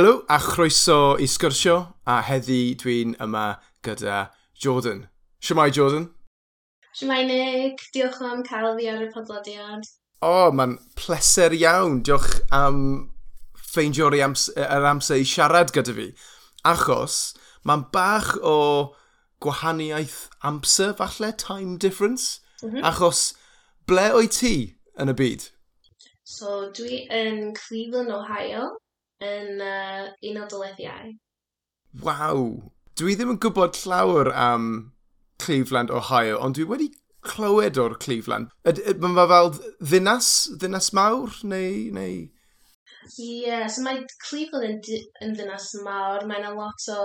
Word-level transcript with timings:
Helo 0.00 0.24
a 0.28 0.38
chroeso 0.38 1.18
i 1.20 1.26
sgyrsio 1.28 1.74
a 2.08 2.14
heddi 2.24 2.72
dwi'n 2.80 3.10
yma 3.20 3.58
gyda 3.84 4.30
Jordan. 4.56 5.02
Siamai 5.44 5.66
Jordan? 5.76 6.06
Siamai 6.96 7.26
Nick, 7.28 7.84
diolch 7.92 8.22
am 8.24 8.40
cael 8.46 8.70
fi 8.78 8.88
ar 8.88 9.04
y 9.04 9.10
podlodiad. 9.12 9.84
O, 10.24 10.30
oh, 10.30 10.48
mae'n 10.56 10.78
pleser 10.96 11.52
iawn. 11.52 12.00
Diolch 12.00 12.38
am 12.48 12.80
ffeindio'r 13.60 14.16
ams 14.24 14.48
er 14.56 14.88
amser 14.94 15.20
i 15.20 15.28
siarad 15.34 15.76
gyda 15.76 15.98
fi. 16.00 16.08
Achos 16.72 17.20
mae'n 17.68 17.84
bach 17.92 18.38
o 18.40 18.56
gwahaniaeth 19.44 20.30
amser, 20.40 20.96
falle, 20.96 21.34
time 21.36 21.76
difference. 21.76 22.40
Mm 22.62 22.70
-hmm. 22.70 22.88
Achos 22.88 23.34
ble 23.84 24.12
o'i 24.16 24.32
ti 24.40 24.54
yn 24.96 25.12
y 25.12 25.20
byd? 25.24 25.50
So, 26.24 26.70
dwi 26.72 27.04
yn 27.12 27.50
Cleveland, 27.52 28.16
Ohio 28.16 28.78
yn 29.24 29.60
uh, 29.64 30.08
un 30.30 30.40
o 30.40 30.46
dyleddiau. 30.50 31.12
Waw! 32.04 32.46
Dwi 33.00 33.16
ddim 33.16 33.34
yn 33.34 33.40
gwybod 33.42 33.78
llawer 33.84 34.30
am 34.36 34.66
Cleveland, 35.40 35.90
Ohio, 35.90 36.38
ond 36.40 36.58
dwi 36.58 36.66
wedi 36.68 36.90
clywed 37.26 37.78
o'r 37.80 37.96
Cleveland. 38.00 38.52
Mae 38.64 39.14
ma 39.14 39.26
fel 39.30 39.52
ddinas, 39.80 40.30
ddinas 40.56 40.92
mawr, 40.96 41.34
neu... 41.44 41.90
neu... 41.96 42.20
Ie, 43.10 43.28
yeah, 43.46 43.66
so 43.66 43.82
mae 43.84 44.04
Cleveland 44.28 44.88
yn, 44.92 45.06
yn 45.24 45.36
ddinas 45.36 45.70
mawr. 45.84 46.26
Mae 46.28 46.42
yna 46.42 46.54
lot 46.56 46.88
o 46.94 47.04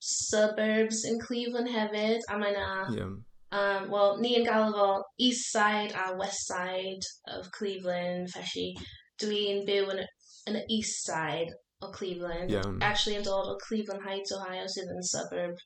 suburbs 0.00 1.04
yn 1.08 1.20
Cleveland 1.22 1.72
hefyd, 1.72 2.24
a 2.28 2.38
mae 2.40 2.54
yna... 2.54 2.70
Yeah. 2.96 3.18
Um, 3.50 3.88
Wel, 3.90 4.20
ni 4.22 4.36
yn 4.38 4.44
gael 4.46 4.68
fo 4.70 4.88
East 5.18 5.48
Side 5.50 5.90
a 5.98 6.12
West 6.14 6.46
Side 6.46 7.02
of 7.34 7.48
Cleveland, 7.56 8.30
felly 8.30 8.76
dwi'n 9.22 9.64
byw 9.68 9.92
yn, 9.94 10.04
yn 10.50 10.58
y 10.60 10.64
east 10.78 11.04
side 11.06 11.52
o 11.82 11.90
Cleveland. 11.94 12.54
Actually 12.82 13.18
yn 13.18 13.26
dod 13.26 13.50
o 13.52 13.58
Cleveland 13.62 14.04
Heights, 14.06 14.32
Ohio, 14.36 14.66
sydd 14.68 14.92
yn 14.94 15.06
suburb. 15.06 15.60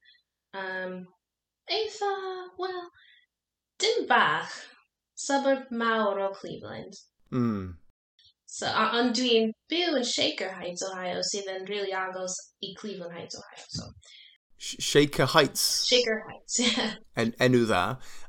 Um, 0.55 1.00
eitha, 1.70 2.12
well, 2.58 2.84
dim 3.82 4.06
bach, 4.10 4.52
suburb 5.14 5.70
mawr 5.70 6.20
o 6.28 6.32
Cleveland. 6.34 6.94
Mm. 7.32 7.75
So, 8.55 8.70
ond 8.70 9.16
dwi'n 9.19 9.50
byw 9.70 9.97
yn 9.98 10.06
Shaker 10.06 10.52
Heights, 10.60 10.84
Ohio, 10.86 11.22
sydd 11.27 11.50
yn 11.50 11.64
really 11.70 11.94
agos 11.98 12.36
i 12.62 12.75
Cleveland 12.78 13.16
Heights, 13.16 13.41
Ohio. 13.41 13.64
So. 13.75 13.88
Shaker 14.64 15.27
Heights? 15.27 15.84
Shaker 15.88 16.22
Heights, 16.28 16.58
yeah. 16.62 16.94
En, 17.19 17.34
enw 17.42 17.64
dda. 17.66 17.82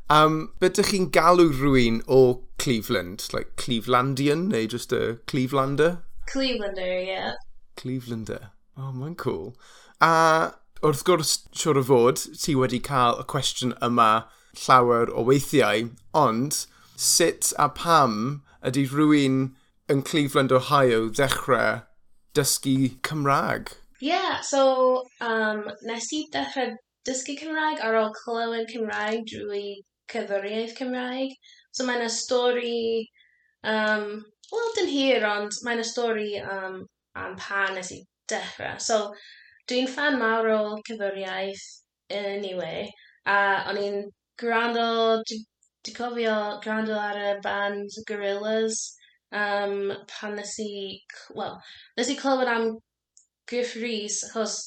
Um, 0.08 0.52
Bydych 0.62 0.92
chi'n 0.92 1.08
galw 1.10 1.48
rhywun 1.50 2.04
o 2.08 2.44
Cleveland, 2.60 3.26
like 3.34 3.56
Clevelandian, 3.56 4.50
neu 4.50 4.68
just 4.68 4.92
a 4.94 5.20
Clevelander? 5.26 6.04
Clevelander, 6.28 7.08
yeah. 7.08 7.34
Clevelander. 7.76 8.52
Oh, 8.78 8.92
mae'n 8.94 9.16
cool. 9.18 9.56
A 10.02 10.54
wrth 10.86 11.04
gwrs, 11.08 11.32
siwr 11.58 11.80
o 11.82 11.84
fod, 11.90 12.22
ti 12.38 12.54
wedi 12.54 12.82
cael 12.86 13.18
y 13.24 13.26
cwestiwn 13.34 13.74
yma 13.88 14.28
llawer 14.66 15.10
o 15.10 15.26
weithiau, 15.26 15.90
ond 16.14 16.62
sut 16.96 17.50
a 17.58 17.68
pam 17.70 18.44
ydy 18.62 18.86
rhywun 18.92 19.40
yn 19.90 20.06
Cleveland, 20.06 20.54
Ohio 20.54 21.10
ddechrau 21.10 21.82
dysgu 22.38 22.94
Cymraeg? 23.02 23.74
Yeah, 24.02 24.42
so 24.42 25.08
um, 25.18 25.66
nes 25.82 26.14
i 26.14 26.28
dechrau 26.30 26.78
dysgu 27.10 27.40
Cymraeg 27.42 27.82
ar 27.82 27.98
ôl 28.04 28.14
clywed 28.22 28.70
Cymraeg 28.70 29.26
drwy 29.34 29.66
cerddoriaeth 30.12 30.76
Cymraeg. 30.80 31.36
So 31.72 31.86
mae 31.86 32.00
yna 32.00 32.10
stori, 32.12 33.06
um, 33.64 34.10
wel, 34.52 34.74
dyn 34.78 34.92
hir, 34.92 35.26
ond 35.30 35.58
mae 35.64 35.78
yna 35.78 35.88
stori 35.88 36.30
um, 36.42 36.84
am 37.16 37.40
pa 37.40 37.66
nes 37.74 37.92
i 37.96 38.02
dechrau. 38.32 38.78
So, 38.82 39.00
dwi'n 39.70 39.90
fan 39.92 40.20
mawr 40.22 40.52
o 40.54 40.62
cerddoriaeth 40.88 41.66
anyway, 42.10 42.92
a 43.26 43.38
o'n 43.70 43.82
i'n 43.82 44.04
gwrando, 44.42 45.24
di 45.26 45.94
cofio 45.94 46.60
gwrando 46.64 46.98
ar 47.00 47.18
y 47.22 47.34
band 47.46 47.98
Gorillaz, 48.10 48.82
um, 49.32 49.94
pan 50.10 50.36
nes 50.36 50.56
i, 50.60 51.02
well, 51.34 51.60
nes 51.98 52.10
i 52.10 52.18
clywed 52.20 52.52
am 52.52 52.72
Griff 53.50 53.76
Rhys, 53.76 54.24
achos 54.30 54.58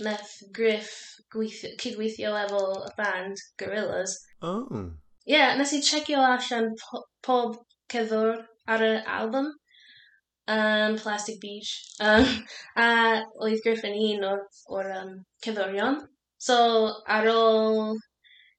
nath 0.00 0.36
Griff 0.56 0.92
cydweithio 1.34 2.34
efo 2.44 2.62
y 2.86 2.92
band 2.98 3.42
Gorillaz, 3.60 4.16
Oh. 4.42 4.66
Ie, 5.26 5.34
yeah, 5.36 5.56
nes 5.56 5.72
i 5.76 5.82
checio 5.84 6.20
allan 6.24 6.70
po 6.80 7.02
pob 7.26 7.56
cyddwr 7.92 8.38
ar 8.66 8.84
y 8.86 8.94
album 9.18 9.50
um, 10.50 10.96
Plastic 10.96 11.40
Beach. 11.40 11.72
Um, 12.00 12.24
a 12.76 13.22
oedd 13.42 13.62
Griffin 13.62 13.98
un 14.06 14.24
o'r, 14.30 14.46
or 14.66 14.90
um, 14.92 15.12
cyfwrion. 15.44 16.00
So, 16.38 16.56
ar 17.06 17.28
ôl 17.30 17.98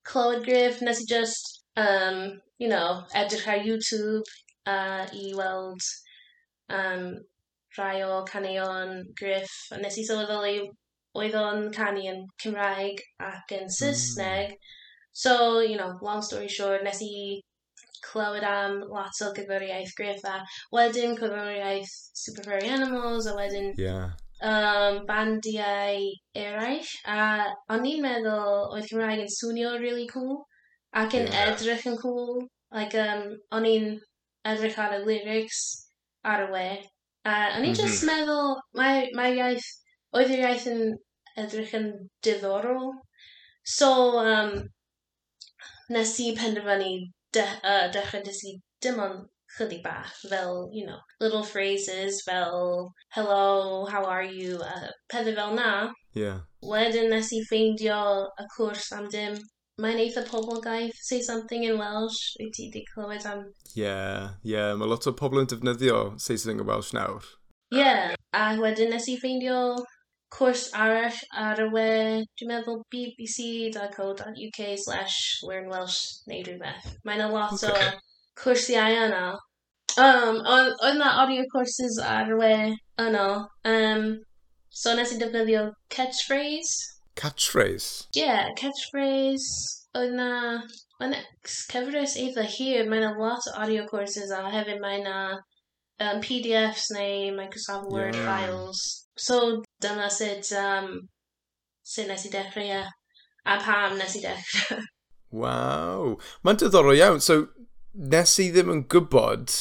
Clywed 0.06 0.46
Griff, 0.46 0.82
nes 0.82 1.02
i 1.02 1.08
just, 1.10 1.64
um, 1.78 2.40
you 2.60 2.70
know, 2.70 3.04
edrych 3.16 3.48
ar 3.48 3.66
YouTube 3.66 4.30
uh, 4.66 5.08
i 5.12 5.34
weld 5.36 5.82
um, 6.70 7.08
rhai 7.78 8.04
o 8.06 8.22
caneuon 8.30 9.02
Griff. 9.18 9.58
A 9.72 9.82
nes 9.82 9.98
i 9.98 10.06
sylweddoli 10.06 10.70
oedd 11.18 11.36
o'n 11.36 11.72
canu 11.76 12.06
yn 12.14 12.24
Cymraeg 12.44 13.02
ac 13.32 13.58
yn 13.58 13.66
hmm. 13.66 13.76
Saesneg. 13.80 14.56
Mm. 14.56 14.78
So, 15.22 15.60
you 15.60 15.78
know, 15.78 16.00
long 16.02 16.22
story 16.24 16.48
short, 16.48 16.84
nes 16.84 17.02
i 17.06 17.42
clywed 18.02 18.44
am 18.44 18.80
lot 18.90 19.20
o 19.22 19.28
gyfwriaeth 19.38 19.94
gryff 19.98 20.24
a 20.26 20.40
wedyn 20.76 21.14
cyfwriaeth 21.20 21.92
Super 22.22 22.48
Furry 22.48 22.70
Animals 22.78 23.28
a 23.30 23.36
wedyn 23.38 23.68
yeah. 23.78 24.16
um, 24.52 25.04
bandiau 25.10 26.08
eraill 26.46 26.90
a 27.18 27.20
o'n 27.76 27.86
i'n 27.92 28.02
meddwl 28.08 28.74
oedd 28.74 28.90
Cymraeg 28.90 29.22
yn 29.28 29.32
swnio 29.36 29.76
really 29.84 30.08
cool 30.16 30.42
ac 31.04 31.14
yn 31.20 31.30
yeah. 31.30 31.54
edrych 31.54 31.86
yn 31.94 32.02
cool 32.02 32.42
like 32.80 32.98
um, 33.06 33.24
o'n 33.54 33.70
i'n 33.76 33.88
edrych 34.56 34.82
ar 34.88 34.98
y 34.98 35.04
lyrics 35.06 35.62
ar 36.34 36.48
y 36.48 36.52
we 36.56 36.68
a 36.72 37.38
o'n 37.38 37.62
i'n 37.62 37.70
mm 37.70 37.70
-hmm. 37.70 37.80
just 37.84 38.02
mhm. 38.02 38.10
meddwl 38.10 38.58
mae, 38.82 39.08
mae 39.22 39.38
iaith 39.38 39.72
oedd 40.18 40.34
yr 40.34 40.46
iaith 40.48 40.70
yn 40.74 40.86
edrych 41.46 41.78
yn 41.78 41.92
diddorol 42.26 42.94
so 43.78 43.92
um, 44.26 44.56
nes 45.92 46.16
i 46.24 46.32
penderfynu 46.40 46.96
de 47.36 47.46
uh, 47.46 47.86
dechrau 47.94 48.24
dysgu 48.26 48.58
dim 48.84 49.00
ond 49.00 49.28
chydig 49.58 49.84
bach 49.84 50.12
fel, 50.30 50.70
you 50.74 50.86
know, 50.86 51.00
little 51.20 51.44
phrases 51.44 52.22
fel 52.26 52.94
hello, 53.12 53.86
how 53.86 54.04
are 54.06 54.24
you, 54.24 54.60
a 54.62 54.76
uh, 54.76 54.92
pethau 55.12 55.36
fel 55.36 55.56
na. 55.56 55.92
Yeah. 56.14 56.40
Wedyn 56.64 57.10
nes 57.10 57.32
i 57.34 57.42
ffeindio 57.50 58.28
y 58.40 58.48
cwrs 58.56 58.92
am 58.98 59.10
dim. 59.12 59.38
Mae'n 59.82 60.00
eitha 60.04 60.24
poblogaeth, 60.28 60.98
say 61.02 61.22
something 61.22 61.64
in 61.64 61.80
Welsh, 61.80 62.36
wyt 62.40 62.52
ti 62.54 62.68
wedi 62.68 62.84
clywed 62.94 63.26
am... 63.26 63.46
Yeah, 63.76 64.36
yeah, 64.44 64.76
mae 64.78 64.90
lot 64.92 65.08
o 65.10 65.14
pobl 65.18 65.42
yn 65.42 65.50
defnyddio 65.50 66.20
something 66.22 66.60
in 66.60 66.68
Welsh 66.68 66.92
nawr. 66.94 67.26
Yeah, 67.72 68.14
a 68.36 68.52
wedyn 68.60 68.92
nes 68.94 69.08
i 69.10 69.18
ffeindio 69.18 69.80
cwrs 70.32 70.70
arall 70.74 71.18
ar 71.44 71.60
y 71.60 71.68
we, 71.74 71.88
dwi'n 72.40 72.52
meddwl 72.54 72.82
bbc.co.uk 72.94 74.68
slash 74.84 75.18
learn 75.48 75.70
Welsh 75.72 76.00
neu 76.32 76.44
rhywbeth. 76.48 76.88
Mae'n 77.08 77.24
a 77.26 77.30
lot 77.32 77.64
okay. 77.70 77.90
o 77.90 78.42
cwrsiau 78.42 78.98
yna. 79.08 79.26
Um, 80.00 80.40
oedd 80.48 80.86
yna 80.88 81.10
audio 81.24 81.44
courses 81.52 82.00
ar 82.00 82.32
y 82.32 82.38
we 82.40 82.54
yno. 83.06 83.28
Um, 83.68 84.08
so 84.70 84.96
nes 84.96 85.12
i 85.12 85.20
defnyddio 85.20 85.66
catchphrase. 85.92 86.78
Catchphrase? 87.20 88.08
Yeah, 88.16 88.56
catchphrase. 88.58 89.52
Oedd 89.96 90.16
yna... 90.16 90.32
Mae'n 91.02 91.16
cyfres 91.50 92.14
eitha 92.22 92.46
hir. 92.46 92.88
Mae'n 92.88 93.08
a 93.08 93.14
lot 93.20 93.48
o 93.50 93.56
audio 93.66 93.88
courses 93.90 94.32
a 94.32 94.44
hefyd 94.54 94.80
mae'n 94.80 95.08
a 95.10 95.22
um, 95.36 96.22
PDFs 96.24 96.92
neu 96.96 97.32
Microsoft 97.36 97.90
Word 97.92 98.16
yeah. 98.16 98.28
files. 98.30 98.84
So 99.18 99.64
dyna 99.84 100.10
sut 100.14 100.52
um, 100.58 101.10
sut 101.84 102.08
nes 102.08 102.26
i 102.26 102.32
dechrau 102.34 102.68
ie. 102.68 102.82
A 103.46 103.58
pam 103.64 103.98
nes 103.98 104.16
i 104.20 104.24
dechrau. 104.24 104.82
Waw. 105.42 106.16
Mae'n 106.44 106.60
diddorol 106.60 106.98
iawn. 106.98 107.22
So, 107.24 107.46
nes 107.94 108.38
i 108.44 108.50
ddim 108.52 108.72
yn 108.74 108.86
gwybod... 108.92 109.54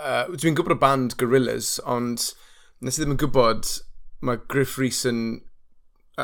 Uh, 0.00 0.32
Dwi'n 0.32 0.56
gwybod 0.56 0.78
y 0.78 0.80
band 0.80 1.16
Gorillaz, 1.20 1.74
ond 1.84 2.30
nes 2.80 2.96
i 2.96 3.02
ddim 3.02 3.16
yn 3.16 3.20
gwybod 3.20 3.68
mae 4.24 4.40
Griff 4.52 4.78
Rhys 4.80 5.02
yn 5.08 5.22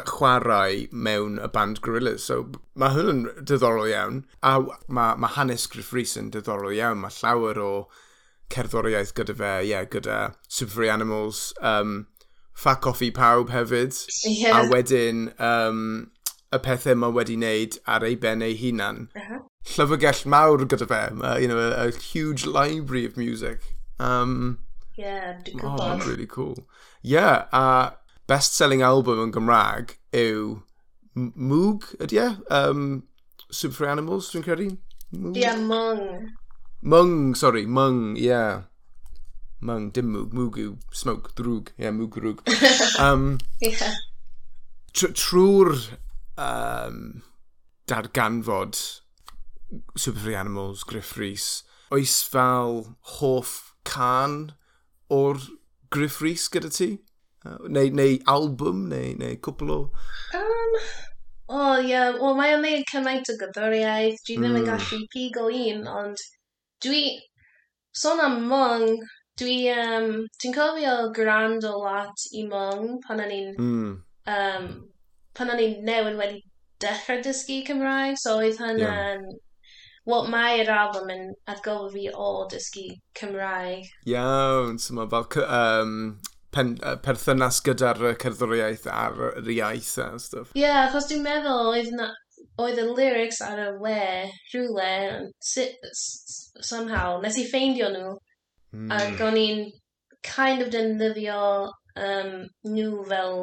chwarae 0.06 0.86
mewn 0.92 1.40
y 1.40 1.48
band 1.52 1.80
Gorillaz. 1.84 2.28
So, 2.28 2.42
mae 2.76 2.94
hwn 2.94 3.12
yn 3.12 3.22
diddorol 3.48 3.88
iawn. 3.90 4.22
A 4.44 4.58
mae, 4.60 5.16
mae 5.16 5.36
hanes 5.36 5.66
Griff 5.72 5.92
Rhys 5.96 6.16
yn 6.20 6.30
diddorol 6.34 6.76
iawn. 6.76 7.00
Mae 7.02 7.16
llawer 7.18 7.60
o 7.60 7.70
cerddoriaeth 8.52 9.14
gyda 9.16 9.36
fe, 9.36 9.52
ie, 9.62 9.70
yeah, 9.70 9.86
gyda 9.90 10.18
Super 10.48 10.74
Free 10.74 10.90
Animals, 10.92 11.52
um, 11.60 12.06
Fat 12.56 12.80
Coffee 12.80 13.10
Pawb 13.10 13.50
hefyd, 13.52 13.96
yeah. 14.24 14.60
a 14.60 14.70
wedyn 14.70 15.28
um, 15.40 16.10
y 16.54 16.60
pethau 16.62 16.96
mae 16.96 17.12
wedi 17.16 17.36
wneud 17.36 17.78
ar 17.90 18.06
ei 18.06 18.16
ben 18.22 18.44
ei 18.44 18.56
hunan. 18.60 19.08
Uh 19.16 19.26
-huh. 19.30 19.42
Llyfrgell 19.74 20.22
mawr 20.32 20.64
gyda 20.64 20.88
fe, 20.92 21.02
uh, 21.20 21.36
you 21.42 21.48
know, 21.48 21.58
a, 21.58 21.88
a 21.88 21.90
huge 21.90 22.46
library 22.46 23.04
of 23.04 23.16
music. 23.16 23.60
Um, 23.98 24.58
yeah, 24.96 25.36
dwi'n 25.44 25.60
gwybod. 25.60 25.80
Oh, 25.80 25.88
that's 25.88 26.06
really 26.06 26.26
cool. 26.26 26.56
Yeah, 27.02 27.46
a 27.52 27.60
uh, 27.60 27.90
best-selling 28.26 28.82
album 28.82 29.20
yn 29.22 29.34
Gymraeg 29.34 29.98
yw 30.16 30.62
Moog, 31.16 31.86
ydy 32.02 32.18
e? 32.20 32.28
Um, 32.52 33.04
Super 33.50 33.76
Free 33.76 33.88
Animals, 33.88 34.30
dwi'n 34.32 34.44
credu? 34.44 34.70
Moog? 35.12 35.36
Yeah, 35.36 35.56
Mung. 35.56 36.32
Mung, 36.82 37.34
sorry, 37.34 37.66
mung, 37.66 38.16
yeah. 38.16 38.62
Mung, 39.60 39.90
dim 39.90 40.12
mwg, 40.12 40.58
yw 40.60 40.74
smoke, 40.92 41.32
drwg, 41.38 41.72
yeah, 41.78 41.94
mwg, 41.94 42.18
drwg. 42.20 42.42
Um, 43.02 43.38
yeah. 43.60 43.96
Tr 44.92 45.12
Trwy'r 45.16 45.72
um, 46.38 47.22
darganfod 47.88 48.76
Super 49.96 50.20
Free 50.20 50.34
Animals, 50.34 50.84
Griff 50.84 51.16
Rhys, 51.16 51.64
oes 51.92 52.22
fel 52.22 52.96
hoff 53.16 53.74
can 53.84 54.52
o'r 55.10 55.40
Griff 55.90 56.20
Rhys 56.22 56.48
gyda 56.52 56.70
ti? 56.72 56.92
Uh, 57.46 57.68
neu, 57.68 57.90
neu 57.94 58.16
album, 58.26 58.86
neu, 58.90 59.12
neu 59.18 59.36
cwpl 59.42 59.74
o... 59.74 59.80
Um, 60.34 60.78
o, 61.46 61.58
oh, 61.58 61.76
ie. 61.78 61.92
Yeah. 61.92 62.16
Wel, 62.18 62.34
mae 62.38 62.56
o'n 62.56 62.64
neud 62.64 62.88
cymaint 62.90 63.28
o 63.30 63.36
gyddoriaeth. 63.38 64.24
Dwi 64.26 64.34
ddim 64.40 64.48
mm. 64.50 64.56
yn 64.60 64.66
gallu 64.66 65.02
pigo 65.12 65.46
un, 65.46 65.84
ond 65.86 66.24
Dwi, 66.84 67.02
sôn 67.96 68.20
am 68.20 68.42
Mung, 68.50 69.00
dwi, 69.40 69.56
um, 69.72 70.26
dwi'n 70.42 70.56
cofio 70.56 70.96
grand 71.16 71.64
o 71.64 71.72
lot 71.84 72.26
i 72.36 72.44
Mung 72.50 73.00
pan 73.06 73.22
o'n 73.24 73.32
i'n, 73.38 73.54
mm. 73.56 73.96
um, 74.36 74.68
pan 75.36 75.52
o'n 75.54 75.64
i'n 75.64 75.82
newid 75.86 76.20
wedi 76.20 76.42
dechrau 76.84 77.22
dysgu 77.24 77.62
Cymraeg, 77.66 78.20
so 78.20 78.38
oedd 78.40 78.60
hynna'n, 78.60 79.26
yeah. 79.26 79.42
Wel, 80.06 80.28
mae'r 80.30 80.68
album 80.70 81.08
yn 81.10 81.22
adgofio 81.50 81.88
fi 81.90 82.04
o 82.14 82.26
dysgu 82.52 82.84
Cymraeg. 83.18 83.88
Iawn, 84.06 84.76
so 84.78 84.94
mae 84.94 85.08
fel 85.10 85.26
um, 85.42 85.96
pen, 86.54 86.76
uh, 86.86 86.94
perthynas 87.02 87.58
gyda'r 87.66 88.14
cerddoriaeth 88.22 88.86
ar 88.92 89.18
yr 89.32 89.50
iaith 89.56 89.96
a 90.04 90.06
stuff. 90.22 90.52
Ie, 90.54 90.62
yeah, 90.62 90.84
achos 90.84 91.08
dwi'n 91.10 91.24
meddwl 91.26 91.72
oedd 91.72 91.90
na, 91.98 92.12
oedd 92.64 92.80
y 92.80 92.86
lyrics 92.88 93.40
ar 93.44 93.62
y 93.62 93.70
le 93.84 94.02
rhywle 94.52 95.30
somehow 96.70 97.20
nes 97.22 97.38
i 97.42 97.46
ffeindio 97.48 97.90
nhw 97.94 98.12
mm. 98.72 98.92
ac 98.98 99.24
o'n 99.28 99.40
i'n 99.40 99.64
kind 100.26 100.64
of 100.64 100.72
defnyddio 100.74 101.40
um, 102.08 102.30
nhw 102.76 103.04
fel 103.10 103.40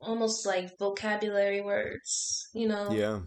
almost 0.00 0.46
like 0.46 0.76
vocabulary 0.78 1.62
words 1.70 2.18
you 2.54 2.68
know 2.68 2.90
yeah 2.94 3.20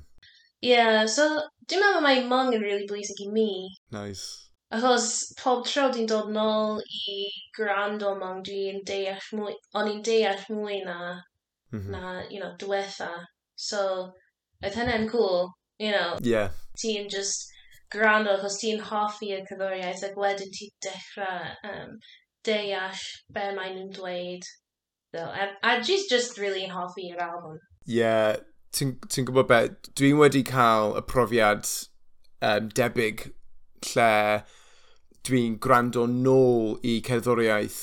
yeah 0.61 1.05
so 1.05 1.25
dwi'n 1.67 1.83
meddwl 1.83 2.05
mae 2.05 2.21
Hmong 2.21 2.53
yn 2.55 2.63
really 2.63 2.87
bwysig 2.91 3.25
i 3.25 3.31
mi 3.33 3.49
nice 3.95 4.49
Achos 4.77 5.05
pob 5.37 5.63
tro 5.65 5.87
dwi'n 5.89 6.07
dod 6.09 6.27
nôl 6.33 6.81
i 6.97 7.13
gwrando 7.57 8.11
mong, 8.19 8.43
dwi'n 8.45 8.83
deall 8.85 9.29
mwy, 9.33 9.55
o'n 9.79 9.87
i'n 9.89 10.03
deall 10.05 10.43
mwy 10.53 10.75
na, 10.85 10.97
mm 11.71 11.79
-hmm. 11.79 11.95
na, 11.95 12.11
you 12.29 12.37
know, 12.41 12.51
diwetha. 12.61 13.09
So, 13.69 13.79
oedd 14.63 14.77
hynny'n 14.79 15.09
cool, 15.11 15.53
you 15.79 15.91
know. 15.91 16.17
Yeah. 16.21 16.49
Ti'n 16.79 17.09
just 17.11 17.49
gwrando, 17.93 18.35
achos 18.37 18.59
ti'n 18.61 18.81
hoffi 18.89 19.33
y 19.35 19.41
cyfwriaeth, 19.47 20.05
ac 20.07 20.17
wedyn 20.19 20.53
ti'n 20.55 20.73
dechrau 20.85 21.53
um, 21.71 21.97
deall 22.47 23.03
be 23.35 23.47
maen 23.55 23.77
nhw'n 23.77 23.93
dweud. 23.95 24.47
So, 25.15 25.25
a, 25.25 25.49
a 25.63 25.81
just, 25.81 26.09
just 26.09 26.37
really 26.37 26.67
hoffi 26.69 27.09
yr 27.13 27.23
album. 27.25 27.57
Yeah, 27.85 28.37
ti'n 28.75 28.97
ti 29.09 29.25
gwybod 29.25 29.49
be, 29.49 29.61
dwi'n 29.97 30.19
wedi 30.21 30.43
cael 30.45 30.95
y 30.99 31.05
profiad 31.09 31.65
um, 32.45 32.69
debyg 32.77 33.29
lle 33.89 34.11
dwi'n 35.27 35.57
gwrando 35.63 36.05
nôl 36.09 36.77
i 36.85 36.99
cerddoriaeth 37.05 37.79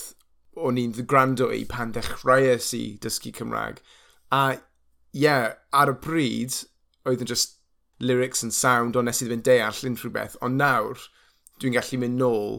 o'n 0.56 0.78
i'n 0.80 0.94
gwrando 1.04 1.50
i 1.52 1.64
pan 1.68 1.92
dechreuais 1.92 2.70
i 2.76 2.84
dysgu 3.02 3.32
Cymraeg. 3.36 3.82
A 4.32 4.56
yeah, 5.16 5.54
ar 5.72 5.92
y 5.92 5.96
pryd, 6.04 6.60
oedd 7.08 7.22
yn 7.24 7.30
just 7.30 7.56
lyrics 8.04 8.42
and 8.44 8.52
sound 8.52 8.96
ond 8.98 9.08
nes 9.08 9.22
i 9.22 9.26
ddim 9.26 9.38
yn 9.38 9.44
deall 9.46 9.82
unrhyw 9.88 10.12
beth, 10.12 10.36
ond 10.44 10.60
nawr, 10.60 11.06
dwi'n 11.62 11.76
gallu 11.76 12.00
mynd 12.02 12.20
nôl 12.20 12.58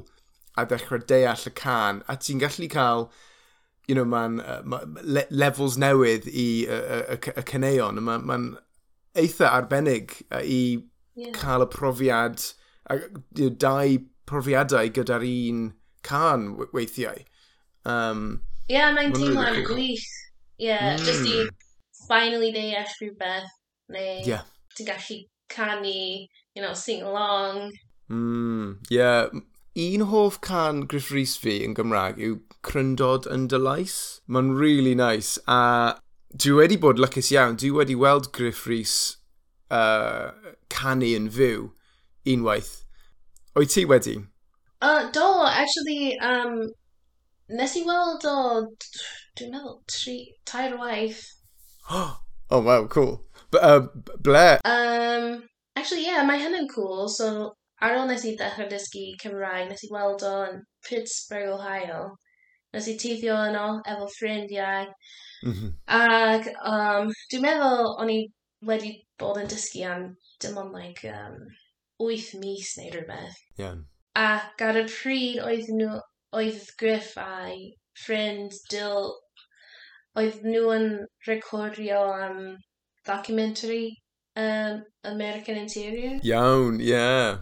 a 0.58 0.66
ddechrau 0.66 1.04
deall 1.12 1.46
y 1.46 1.54
can, 1.58 2.02
a 2.10 2.18
ti'n 2.18 2.42
gallu 2.42 2.70
cael, 2.74 3.10
you 3.88 3.96
know, 3.96 4.08
mae'n 4.10 4.40
uh, 4.42 4.62
ma, 4.66 4.82
le 5.04 5.28
levels 5.30 5.78
newydd 5.80 6.26
i 6.32 6.48
y 6.66 6.72
uh, 6.80 7.18
uh, 7.18 7.44
caneuon, 7.48 8.02
mae'n 8.04 8.26
ma 8.26 8.40
eitha 9.18 9.52
arbennig 9.54 10.18
uh, 10.32 10.42
i 10.42 10.62
yeah. 11.16 11.32
cael 11.38 11.66
y 11.68 11.70
profiad, 11.74 12.50
a, 12.90 12.98
you 13.38 13.52
know, 13.52 13.54
dau 13.62 14.00
profiadau 14.28 14.90
gyda'r 14.98 15.28
un 15.30 15.62
can 16.08 16.50
weithiau. 16.74 17.22
Um, 17.86 18.42
yeah, 18.68 18.90
mae'n 18.96 19.14
teimlo'n 19.14 19.64
gwych. 19.70 20.10
Yeah, 20.58 20.98
mm. 20.98 21.06
just 21.06 21.30
i 21.30 21.46
finally 22.08 22.52
deall 22.52 22.88
rhywbeth, 23.02 23.52
neu 23.94 24.22
yeah. 24.26 24.48
ti'n 24.78 24.88
gallu 24.88 25.20
canu, 25.50 26.28
you 26.56 26.62
know, 26.62 26.74
sing 26.74 27.04
along. 27.04 27.72
Mm, 28.10 28.78
yeah. 28.90 29.28
Un 29.76 30.02
hoff 30.10 30.42
can 30.42 30.82
Griff 30.82 31.12
Rhys 31.12 31.36
fi 31.38 31.60
yn 31.66 31.76
Gymraeg 31.78 32.18
yw 32.18 32.40
Cryndod 32.66 33.28
yn 33.30 33.46
Dylais. 33.52 33.98
Mae'n 34.26 34.56
really 34.58 34.96
nice. 34.98 35.38
A 35.46 36.00
dwi 36.34 36.56
wedi 36.62 36.80
bod 36.82 36.98
lwcus 37.02 37.30
iawn. 37.36 37.60
Dwi 37.62 37.70
wedi 37.76 37.98
weld 38.00 38.32
Griff 38.34 38.66
Rhys 38.66 38.96
uh, 39.70 40.32
canu 40.74 41.12
yn 41.20 41.30
fyw 41.30 41.70
unwaith. 42.26 42.74
O'i 43.58 43.70
ti 43.70 43.86
wedi? 43.86 44.18
Uh, 44.82 45.12
do, 45.12 45.28
actually, 45.46 46.18
um, 46.22 46.58
nes 47.50 47.78
i 47.78 47.86
weld 47.86 48.26
o, 48.30 48.38
dwi'n 49.38 49.54
meddwl, 49.54 49.80
tri, 49.90 50.18
tair 50.46 50.76
waith 50.78 51.24
oh, 52.52 52.62
wow, 52.62 52.88
cool. 52.88 53.26
B 53.52 53.60
uh, 53.62 53.88
ble? 54.20 54.60
Um, 54.66 55.44
actually, 55.76 56.06
yeah, 56.06 56.24
mae 56.24 56.40
hynny'n 56.42 56.68
cool. 56.74 57.08
So, 57.08 57.54
ar 57.82 57.96
ôl 57.96 58.08
nes 58.10 58.26
i 58.28 58.34
ddechrau 58.36 58.68
dysgu 58.72 59.04
Cymraeg, 59.22 59.70
nes 59.70 59.86
i 59.88 59.92
weld 59.94 60.26
o 60.28 60.34
yn 60.50 60.64
Pittsburgh, 60.88 61.54
Ohio. 61.56 62.02
Nes 62.76 62.90
i 62.92 62.98
teithio 63.00 63.38
yno 63.48 63.68
efo 63.88 64.10
ffrindiau. 64.16 64.90
Mm 65.46 65.54
-hmm. 65.54 65.72
Ac 66.00 66.50
um, 66.74 67.14
dwi'n 67.32 67.46
meddwl 67.46 67.94
o'n 68.04 68.12
i 68.12 68.20
wedi 68.68 68.92
bod 69.22 69.40
yn 69.40 69.48
dysgu 69.54 69.86
am 69.88 70.10
dim 70.44 70.58
ond 70.60 70.76
like, 70.76 71.08
um, 71.14 71.38
8 72.04 72.34
mis 72.42 72.74
neu 72.78 72.92
rhywbeth. 72.92 73.40
Yeah. 73.62 73.80
Ac 74.18 74.62
ar 74.66 74.82
y 74.82 74.86
pryd 74.92 75.40
oedd 75.46 75.72
nhw, 75.80 76.02
oedd 76.36 76.68
Griff 76.82 77.16
a'i 77.22 77.72
ffrind 78.04 78.60
Dill 78.74 79.14
oedd 80.18 80.42
nhw 80.46 80.72
yn 80.74 80.88
recordio 81.28 82.02
um, 82.28 82.42
documentary 83.06 83.98
um, 84.36 84.84
American 85.04 85.58
Interior. 85.64 86.20
Iawn, 86.24 86.82
ie. 86.82 86.92
Yeah. 86.94 87.38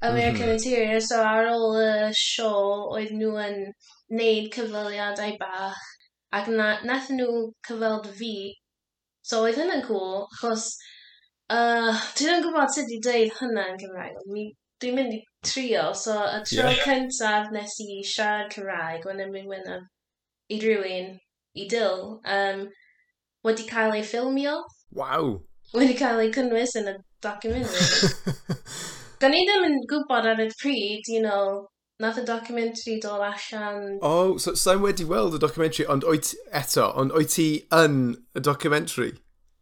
American 0.00 0.48
mm 0.48 0.48
-hmm. 0.48 0.52
Interior, 0.52 1.00
so 1.00 1.20
ar 1.22 1.46
ôl 1.48 1.78
y 1.80 2.12
sio, 2.20 2.50
oedd 2.96 3.12
nhw 3.18 3.36
yn 3.46 3.60
neud 4.18 4.50
cyfweliadau 4.56 5.38
bach, 5.40 5.86
ac 6.38 6.50
na, 6.58 6.66
nath 6.90 7.08
nhw 7.14 7.30
cyfweld 7.68 8.10
fi. 8.18 8.34
So 9.24 9.40
oedd 9.44 9.60
hynny'n 9.62 9.86
cool, 9.86 10.26
achos 10.26 10.66
uh, 11.48 11.94
dwi 12.18 12.26
ddim 12.26 12.36
yn 12.36 12.44
gwybod 12.46 12.74
sut 12.74 12.92
i 12.92 13.00
dweud 13.06 13.32
hynna 13.40 13.66
yn 13.72 13.80
Cymraeg, 13.80 14.20
mi 14.34 14.44
dwi'n 14.82 14.98
mynd 14.98 15.16
i 15.16 15.20
trio, 15.48 15.86
so 16.04 16.18
y 16.20 16.40
tro 16.50 16.68
yeah. 16.68 16.84
cyntaf 16.84 17.52
nes 17.56 17.78
i 17.86 18.02
siarad 18.14 18.52
Cymraeg, 18.52 19.08
when 19.08 19.24
I'm 19.24 19.34
in 19.40 19.86
i 20.52 20.60
rywun, 20.60 21.14
i 21.54 21.66
Dill 21.70 22.20
um, 22.24 22.64
wedi 23.46 23.66
cael 23.68 23.94
ei 23.94 24.02
ffilmio. 24.06 24.56
Waw! 24.94 25.38
Wedi 25.74 25.96
cael 25.98 26.22
ei 26.22 26.32
cynnwys 26.34 26.74
yn 26.80 26.90
y 26.92 26.96
documentary. 27.24 28.10
Gan 29.22 29.36
i 29.36 29.44
ddim 29.46 29.66
yn 29.68 29.78
gwybod 29.90 30.28
ar 30.30 30.42
y 30.42 30.48
pryd, 30.60 31.08
you 31.08 31.22
know, 31.22 31.68
nath 32.02 32.18
y 32.18 32.24
documentary 32.26 32.98
dod 33.00 33.22
allan... 33.22 33.98
Oh, 34.02 34.36
so 34.38 34.54
sa'n 34.58 34.82
wedi 34.82 35.06
weld 35.08 35.36
y 35.38 35.40
documentary, 35.42 35.86
ond 35.90 36.06
oed 36.08 36.32
eto, 36.52 36.90
ond 36.98 37.14
oed 37.14 37.30
ti 37.32 37.48
yn 37.74 38.00
y 38.34 38.42
documentary? 38.42 39.14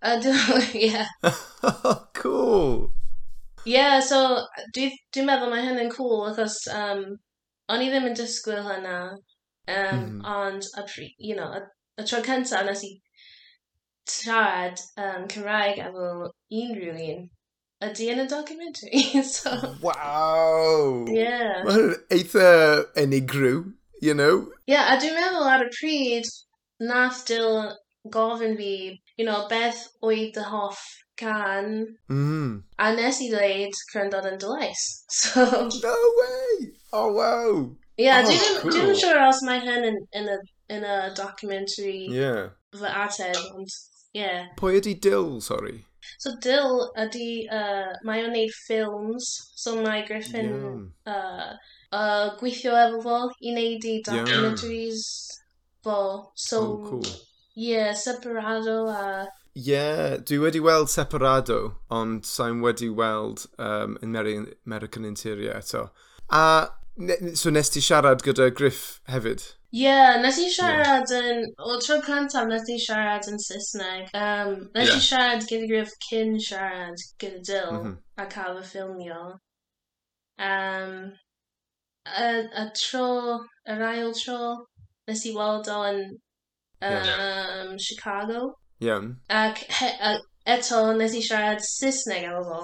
Ydw, 0.03 0.33
ie. 0.87 1.05
cool! 2.21 2.91
Yeah, 3.65 4.01
so 4.01 4.43
dwi'n 4.75 4.97
dwi 5.15 5.27
meddwl 5.29 5.53
mae 5.53 5.63
hyn 5.69 5.79
yn 5.85 5.93
cool, 5.93 6.25
achos 6.33 6.65
um, 6.75 7.05
o'n 7.71 7.85
i 7.85 7.93
ddim 7.93 8.09
yn 8.11 8.19
disgwyl 8.19 8.65
hynna, 8.67 8.97
um, 9.69 10.01
mm. 10.01 10.17
ond, 10.27 10.67
a, 10.81 10.87
you 11.19 11.37
know, 11.39 11.53
y 12.03 12.09
tro 12.09 12.23
cyntaf 12.27 12.67
nes 12.67 12.85
i 12.89 12.93
siarad 14.11 14.83
um, 14.99 15.29
Cymraeg 15.31 15.79
efo 15.87 16.09
unrhyw 16.63 16.99
un 17.15 17.29
ydy 17.83 18.09
yn 18.13 18.23
y 18.23 18.27
documentary. 18.31 19.03
so, 19.35 19.53
wow! 19.83 21.05
Yeah. 21.11 21.63
Mae 21.67 21.77
hwn 21.77 21.95
eitha 22.15 22.49
enigryw, 23.03 23.63
you 24.01 24.15
know? 24.15 24.49
Yeah, 24.71 24.93
a 24.93 24.99
dwi'n 25.03 25.19
meddwl 25.19 25.51
ar 25.51 25.67
y 25.67 25.71
pryd 25.75 26.31
nath 26.83 27.23
Dyl 27.31 27.73
gofyn 28.15 28.57
fi, 28.59 28.75
you 29.17 29.27
know, 29.27 29.47
beth 29.51 29.87
oedd 30.03 30.35
dy 30.37 30.47
hoff 30.47 30.83
can. 31.19 31.99
Mm. 32.11 32.63
A 32.79 32.93
nes 32.97 33.21
i 33.23 33.29
ddweud 33.33 33.79
cryndod 33.93 34.31
yn 34.31 34.41
Dylais. 34.43 34.89
So... 35.23 35.45
No 35.83 35.97
way! 36.21 36.73
Oh, 36.93 37.13
wow! 37.13 37.77
Yeah, 38.01 38.23
oh, 38.25 38.31
dwi'n 38.31 38.61
cool. 38.63 38.73
siŵr 38.73 38.99
sure 38.99 39.27
os 39.29 39.43
mae 39.47 39.61
hyn 39.63 39.85
yn, 39.91 39.99
yn 40.17 40.31
y 40.33 40.39
yn 40.73 40.85
y 40.89 40.99
documentary 41.19 42.09
yeah. 42.13 42.53
fy 42.77 42.93
ateb, 43.07 43.41
ond. 43.55 43.81
Yeah. 44.13 44.51
Pwy 44.59 44.77
ydi 44.81 44.93
Dill, 45.01 45.41
sorry? 45.41 45.87
So 46.19 46.35
Dill 46.45 46.91
ydy, 47.01 47.47
uh, 47.49 47.93
mae 48.07 48.25
o'n 48.27 48.35
neud 48.37 48.53
ffilms, 48.55 49.29
so 49.57 49.79
mae 49.81 50.03
Griffin 50.09 50.51
yeah. 50.53 51.15
uh, 51.15 51.77
uh, 51.97 52.27
gweithio 52.41 52.75
efo 52.77 53.03
fo 53.05 53.21
i 53.41 53.55
neud 53.57 53.87
i 53.89 54.01
documentaries 54.07 55.05
yeah. 55.05 55.39
fo. 55.87 56.01
So, 56.35 56.61
oh, 56.61 56.91
cool. 56.91 57.15
yeah, 57.55 57.93
Separado 57.97 58.77
a... 58.93 58.99
Uh, 58.99 59.27
yeah, 59.55 60.19
dwi 60.19 60.39
wedi 60.45 60.63
weld 60.65 60.93
Separado, 60.93 61.59
ond 61.91 62.29
sa'n 62.29 62.63
wedi 62.65 62.91
weld 62.93 63.47
um, 63.59 63.99
American 64.03 65.05
Interior 65.05 65.59
eto. 65.61 65.89
A 66.33 66.69
Ne, 66.97 67.35
so 67.35 67.51
nes 67.51 67.71
ti 67.71 67.81
siarad 67.81 68.23
gyda 68.23 68.51
Griff 68.55 69.01
hefyd? 69.09 69.45
Ie, 69.73 69.85
yeah, 69.87 70.19
nes 70.21 70.39
i 70.39 70.49
siarad 70.53 71.09
yeah. 71.09 71.29
yn... 71.33 71.47
O, 71.57 71.79
tro 71.81 71.97
cyntaf 72.05 72.49
nes 72.51 72.69
i 72.69 72.77
siarad 72.83 73.29
yn 73.31 73.41
Saesneg. 73.41 74.11
Um, 74.13 74.67
nes 74.75 74.91
yeah. 74.91 74.99
i 74.99 75.07
siarad 75.07 75.47
gyda 75.49 75.71
Griff 75.71 75.95
cyn 76.09 76.37
siarad 76.49 77.01
gyda 77.23 77.41
Dill 77.49 77.73
mm 77.73 77.87
-hmm. 77.87 77.97
a 78.21 78.27
cael 78.35 78.61
y 78.61 78.67
ffilmio. 78.69 79.23
Um, 80.51 80.93
a, 82.05 82.29
a 82.61 82.67
tro, 82.77 83.09
yr 83.73 83.87
ail 83.89 84.13
tro, 84.21 84.43
nes 85.09 85.25
i 85.25 85.33
weld 85.39 85.73
o 85.73 85.81
yn 85.89 86.03
um, 86.05 86.21
yeah. 86.83 87.73
Chicago. 87.89 88.45
Ie. 88.83 88.91
Yeah. 88.91 89.09
Ac 89.41 89.65
he, 89.81 89.91
a, 90.11 90.19
eto 90.59 90.85
nes 91.01 91.17
i 91.17 91.25
siarad 91.25 91.65
Saesneg 91.65 92.29
efo 92.29 92.45
fo 92.51 92.63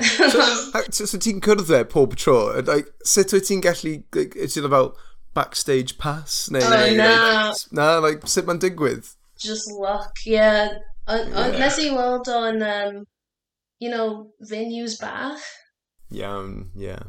so, 0.00 0.42
so, 0.90 1.04
so 1.04 1.18
ti'n 1.18 1.42
cwrdd 1.44 1.72
e 1.74 1.84
pob 1.90 2.16
tro? 2.16 2.38
Like, 2.66 2.90
sut 3.04 3.34
wyt 3.34 3.48
ti'n 3.50 3.62
gallu... 3.64 3.98
Like, 4.14 4.36
ti'n 4.38 4.70
fel 4.70 4.92
backstage 5.34 5.98
pass? 5.98 6.48
Neu, 6.50 6.62
oh, 6.62 6.70
neu, 6.70 6.96
na. 6.96 7.12
Like, 7.50 7.72
na, 7.72 7.88
like, 8.04 8.26
sut 8.26 8.48
mae'n 8.48 8.62
digwydd? 8.62 9.14
Just 9.38 9.70
luck, 9.72 10.24
yeah. 10.26 10.78
Ond 11.08 11.30
yeah. 11.32 11.58
nes 11.62 11.78
i 11.80 11.90
weld 11.94 12.28
o'n, 12.28 12.62
um, 12.62 13.04
you 13.80 13.90
know, 13.90 14.32
venues 14.42 14.98
bach. 15.00 15.44
Iawn, 16.12 16.70
yeah, 16.74 16.88
yeah. 16.88 17.02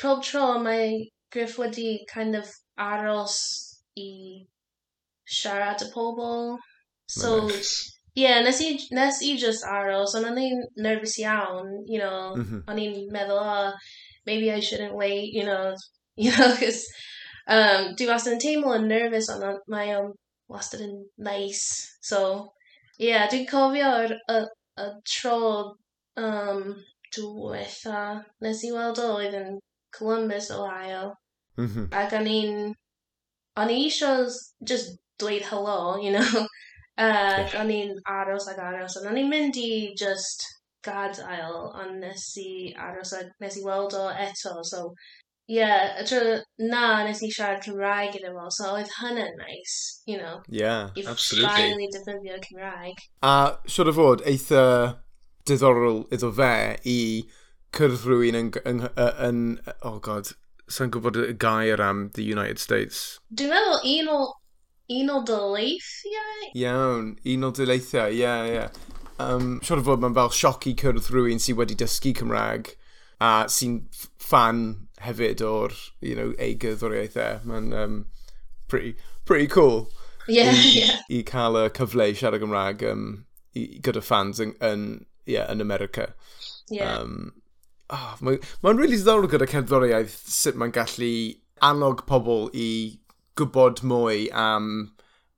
Pob 0.00 0.22
tro 0.22 0.58
mae 0.62 1.10
Griff 1.32 1.56
wedi 1.60 2.04
kind 2.08 2.36
of 2.36 2.48
aros 2.78 3.36
i 3.96 4.46
siarad 5.28 5.82
y 5.84 5.90
pobl. 5.92 6.58
So, 7.08 7.46
nice. 7.46 7.92
Yeah, 8.14 8.40
nasi 8.42 8.78
nasi 8.90 9.36
just 9.36 9.64
aro. 9.64 10.06
So 10.06 10.22
nanti 10.22 10.52
nervous 10.76 11.18
yawn, 11.18 11.84
you 11.86 11.98
know, 11.98 12.34
mm-hmm. 12.36 12.58
I 12.68 12.74
need 12.74 13.10
medala. 13.10 13.74
Maybe 14.26 14.52
I 14.52 14.60
shouldn't 14.60 14.94
wait, 14.94 15.32
you 15.32 15.44
know, 15.44 15.74
you 16.16 16.30
know, 16.30 16.54
because 16.54 16.86
um, 17.48 17.94
do 17.96 18.06
was 18.08 18.28
table 18.38 18.72
and 18.72 18.88
nervous 18.88 19.28
on 19.28 19.58
my 19.66 19.94
um 19.94 20.12
was 20.48 20.74
in 20.74 21.06
nice. 21.16 21.96
So 22.02 22.52
yeah, 22.98 23.28
do 23.28 23.46
cofio 23.46 24.12
a 24.28 24.46
a 24.76 24.90
tro 25.06 25.74
um 26.16 26.76
diwetha 27.14 28.24
nes 28.40 28.64
i 28.64 28.72
weld 28.72 28.98
oedd 28.98 29.34
yn 29.36 29.58
Columbus, 29.92 30.50
Ohio. 30.50 31.14
Mm-hmm. 31.58 31.92
Ac 31.92 32.14
o'n 32.16 32.28
i'n, 32.28 32.72
o'n 33.60 33.72
i 33.72 33.76
eisiau 33.84 34.28
just 34.64 34.96
dweud 35.20 35.44
hello, 35.50 35.96
you 36.00 36.12
know? 36.12 36.46
Uh, 37.02 37.46
o'n 37.60 37.72
i'n 37.74 37.94
aros 38.08 38.48
ag 38.52 38.60
aros, 38.62 38.98
ond 39.00 39.08
o'n 39.10 39.18
i'n 39.22 39.30
mynd 39.30 39.58
i 39.58 39.70
just 39.98 40.44
gadael, 40.86 41.72
ond 41.78 41.98
nes 42.02 42.28
i 42.42 42.72
aros 42.78 43.14
ag, 43.18 43.32
nes 43.42 43.58
i 43.58 43.64
weld 43.66 43.96
o 43.98 44.06
eto, 44.10 44.54
so, 44.66 44.82
ie, 45.50 45.58
yeah, 45.58 45.98
y 46.00 46.06
tro 46.08 46.20
na 46.70 47.02
nes 47.06 47.22
i 47.22 47.30
siarad 47.32 47.62
Cymraeg 47.64 48.14
gyda 48.16 48.32
fo, 48.34 48.48
so 48.54 48.72
oedd 48.76 48.92
hynny'n 49.00 49.38
nice, 49.40 50.02
you 50.06 50.18
know. 50.18 50.40
Yeah, 50.48 50.90
I 50.96 51.06
absolutely. 51.14 51.50
I 51.50 51.56
finally 51.56 51.88
defnyddio 51.94 52.40
Cymraeg. 52.46 53.06
A 53.26 53.34
siwr 53.66 53.92
o 53.92 53.96
fod, 53.98 54.26
eitha 54.28 54.66
diddorol 55.48 56.04
iddo 56.14 56.30
fe 56.38 56.52
i 56.86 56.98
cyrdd 57.74 58.06
rhywun 58.06 58.38
yn, 58.38 58.52
yn, 58.68 58.86
yn, 59.26 59.42
oh 59.88 59.98
god, 60.04 60.34
sa'n 60.70 60.92
gwybod 60.92 61.18
y 61.18 61.32
gair 61.40 61.82
am 61.82 62.10
the 62.14 62.24
United 62.24 62.62
States? 62.62 63.18
Dwi'n 63.34 63.52
meddwl 63.52 63.90
un 63.96 64.12
o 64.12 64.20
Unol 64.98 65.24
dyleithiau? 65.28 66.52
Iawn, 66.58 67.16
Unol 67.34 67.54
Daleithiau, 67.56 68.12
ie, 68.12 68.20
yeah, 68.22 68.46
ie. 68.46 68.54
Yeah. 68.58 68.68
Um, 69.22 69.58
Siwr 69.62 69.82
o 69.82 69.86
fod 69.86 70.02
mae'n 70.02 70.16
fel 70.16 70.32
sioc 70.34 70.66
i 70.66 70.72
cyrraedd 70.78 71.10
rhywun 71.12 71.42
sydd 71.42 71.58
wedi 71.60 71.76
dysgu 71.78 72.14
Cymraeg 72.18 72.72
a 73.22 73.32
sy'n 73.52 73.76
fan 74.18 74.62
hefyd 75.02 75.42
o'r 75.46 75.74
you 76.00 76.16
know, 76.18 76.32
ei 76.42 76.56
gyddoriaethau. 76.58 77.42
Mae'n 77.48 77.68
um, 77.76 77.98
pretty, 78.68 78.96
pretty 79.24 79.46
cool 79.46 79.86
yeah, 80.28 80.50
i, 80.50 80.72
yeah. 80.80 80.98
i 81.10 81.22
cael 81.26 81.58
y 81.60 81.68
cyfle 81.76 82.08
i 82.10 82.16
siarad 82.18 82.42
Gymraeg 82.42 82.82
um, 82.90 83.06
i, 83.54 83.66
gyda 83.84 84.02
fans 84.04 84.42
yn, 84.42 84.56
yn, 84.64 84.88
yeah, 85.26 85.46
yn 85.52 85.62
America. 85.64 86.08
Yeah. 86.70 86.98
Um, 86.98 87.32
oh, 87.92 88.16
mae'n 88.20 88.42
ma 88.64 88.74
really 88.74 88.98
ddiddorol 88.98 89.30
gyda 89.30 89.50
cerddoriaeth 89.50 90.18
sut 90.32 90.58
mae'n 90.58 90.74
gallu 90.74 91.12
annog 91.62 92.06
pobl 92.08 92.48
i 92.58 92.68
gwybod 93.38 93.82
mwy 93.88 94.26
am 94.36 94.72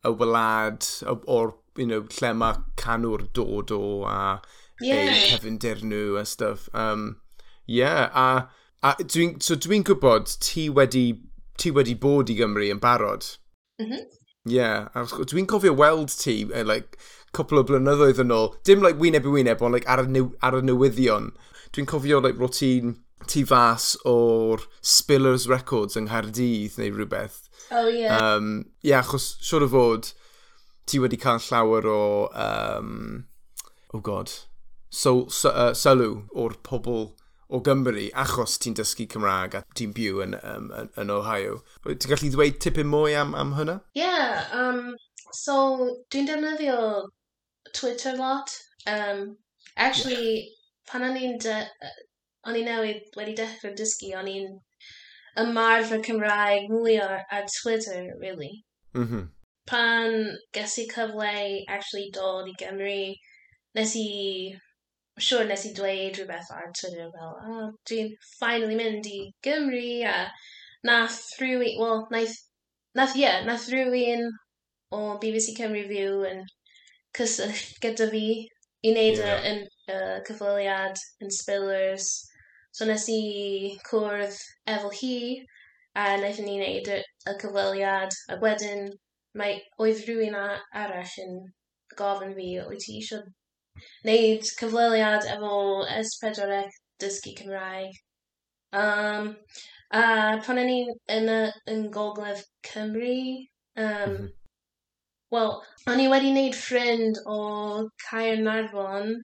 y 0.05 0.13
wlad 0.21 0.89
o'r 1.05 1.55
you 1.77 1.87
know, 1.87 2.05
lle 2.21 2.33
mae 2.39 2.61
canwr 2.81 3.27
dod 3.35 3.73
o 3.75 3.83
a 4.09 4.19
yeah. 4.81 5.11
eu 5.11 5.15
cefndir 5.33 5.83
nhw 5.85 6.19
a 6.21 6.25
stuff. 6.25 6.69
Um, 6.75 7.17
yeah, 7.67 8.11
a, 8.15 8.49
a 8.83 8.95
dwi'n 9.03 9.41
so 9.43 9.57
dwi 9.57 9.83
gwybod 9.87 10.31
ti 10.45 10.69
wedi, 10.71 11.07
ti 11.59 11.73
wedi 11.75 11.97
bod 11.99 12.31
i 12.31 12.39
Gymru 12.39 12.71
yn 12.71 12.83
barod. 12.83 13.27
Mm 13.81 13.91
-hmm. 13.91 14.05
Yeah, 14.45 14.89
dwi'n 14.95 15.49
cofio 15.49 15.73
weld 15.75 16.13
ti 16.21 16.45
uh, 16.53 16.65
like, 16.65 16.99
cwpl 17.35 17.63
o 17.63 17.65
blynyddoedd 17.67 18.21
yn 18.23 18.35
ôl, 18.35 18.53
dim 18.69 18.85
like 18.85 19.01
wyneb 19.01 19.27
i 19.27 19.33
wyneb, 19.33 19.63
ond 19.63 19.75
like, 19.75 19.89
ar, 19.91 20.05
y 20.05 20.11
new, 20.11 20.35
ar 20.43 20.59
y 20.59 20.63
newyddion. 20.63 21.33
Dwi'n 21.73 21.89
cofio 21.91 22.21
like, 22.21 22.39
ro 22.39 22.51
ti'n 22.53 22.95
ti 23.27 23.43
fas 23.49 23.95
o'r 24.07 24.67
Spillers 24.85 25.49
Records 25.49 25.97
yng 25.97 26.11
Nghaerdydd 26.11 26.77
neu 26.79 26.93
rhywbeth. 26.93 27.44
Oh. 27.71 27.89
Yeah. 27.89 28.17
Um, 28.17 28.67
ie, 28.83 28.91
yeah, 28.91 29.03
achos 29.03 29.35
siwr 29.45 29.67
o 29.67 29.69
fod, 29.73 30.11
ti 30.89 31.01
wedi 31.03 31.19
cael 31.21 31.41
llawer 31.43 31.89
o, 31.89 32.03
um, 32.45 33.27
oh 33.95 34.03
god, 34.05 34.33
so, 34.91 35.29
so, 35.29 35.51
uh, 35.51 35.73
sylw 35.75 36.25
o'r 36.35 36.59
pobl 36.67 37.07
o 37.55 37.61
Gymru 37.65 38.09
achos 38.25 38.59
ti'n 38.61 38.77
dysgu 38.79 39.07
Cymraeg 39.15 39.59
a 39.59 39.65
ti'n 39.79 39.95
byw 39.97 40.23
yn, 40.27 40.39
um, 40.43 40.71
yn, 40.81 40.93
yn 41.01 41.13
Ohio. 41.15 41.61
Ti'n 41.87 42.11
gallu 42.13 42.33
dweud 42.35 42.61
tipyn 42.63 42.91
mwy 42.91 43.17
am, 43.21 43.35
am 43.39 43.55
hynna? 43.59 43.81
Ie, 43.97 44.05
yeah, 44.05 44.49
um, 44.59 44.95
so 45.33 45.59
dwi'n 46.13 46.29
defnyddio 46.31 46.79
Twitter 47.73 48.17
lot. 48.19 48.53
Um, 48.87 49.37
actually, 49.77 50.35
yeah. 50.35 50.51
pan 50.91 51.07
o'n 51.09 51.21
i'n... 51.21 51.39
O'n 52.45 52.59
i 52.59 52.61
newydd 52.61 53.15
wedi 53.17 53.33
dechrau 53.39 53.73
dysgu, 53.73 54.11
o'n 54.21 54.27
i'n 54.29 54.51
ymarfer 55.43 56.03
Cymraeg 56.07 56.69
mwy 56.73 56.99
ar 57.03 57.25
ar 57.31 57.47
Twitter, 57.57 58.13
really. 58.21 58.63
Mm 58.95 59.07
-hmm. 59.09 59.25
Pan 59.67 60.37
ges 60.53 60.79
i 60.79 60.87
cyfle 60.93 61.65
actually 61.69 62.11
dod 62.13 62.49
i 62.49 62.55
Gymru, 62.63 63.15
nes 63.75 63.97
i... 63.97 64.11
Siwr 65.25 65.47
nes 65.47 65.65
i 65.67 65.71
dweud 65.75 66.17
rhywbeth 66.19 66.51
ar 66.51 66.73
Twitter 66.79 67.11
fel, 67.11 67.35
oh, 67.51 67.67
dwi'n 67.89 68.09
finally 68.39 68.75
mynd 68.75 69.07
i 69.07 69.21
Gymru, 69.47 70.03
a 70.11 70.17
nath 70.89 71.21
rhywun, 71.41 71.79
well, 71.79 72.09
nath, 72.11 72.35
nath, 72.95 73.15
yeah, 73.17 73.45
nath 73.45 73.69
rhywun 73.71 74.27
o 74.91 75.19
BBC 75.23 75.55
Cymru 75.59 75.87
View 75.89 76.25
yn 76.31 76.43
cysyllt 77.19 77.79
gyda 77.85 78.11
fi 78.11 78.27
i 78.85 78.93
wneud 78.93 79.21
yeah. 79.23 79.47
y, 79.51 79.55
y 79.95 79.99
cyfweliad 80.29 81.01
yn 81.23 81.33
Spillers 81.39 82.11
So 82.75 82.87
nes 82.89 83.05
i 83.15 83.19
cwrdd 83.87 84.39
efo 84.75 84.89
hi 85.01 85.17
a 86.03 86.07
wnaethon 86.17 86.49
ni 86.49 86.55
wneud 86.59 86.89
y, 86.91 86.97
y 87.31 87.35
cyfweliad 87.43 88.17
a 88.35 88.39
wedyn 88.45 88.89
mae 89.41 89.61
oedd 89.85 90.03
rhywun 90.07 90.35
a, 90.41 90.47
arall 90.83 91.15
yn 91.25 91.37
gofyn 92.01 92.35
fi 92.39 92.49
wyt 92.71 92.83
ti 92.87 92.97
eisiau 92.99 93.23
wneud 94.09 94.51
cyfweliad 94.63 95.29
efo 95.37 95.55
S4C 96.01 96.65
dysgu 97.05 97.37
Cymraeg. 97.43 98.01
Um, 98.83 99.31
a 100.01 100.03
pan 100.47 100.63
o'n 100.65 100.75
i 100.75 100.81
yn, 101.19 101.31
y, 101.39 101.41
yn 101.77 101.87
Gogledd 101.99 102.43
Cymru, 102.73 103.19
um, 103.77 104.17
mm 104.17 104.33
wel, 105.35 105.57
o'n 105.91 106.01
i 106.03 106.05
wedi 106.11 106.31
wneud 106.31 106.55
ffrind 106.59 107.17
o 107.31 107.39
Caer 108.05 108.43
Narfon, 108.43 109.17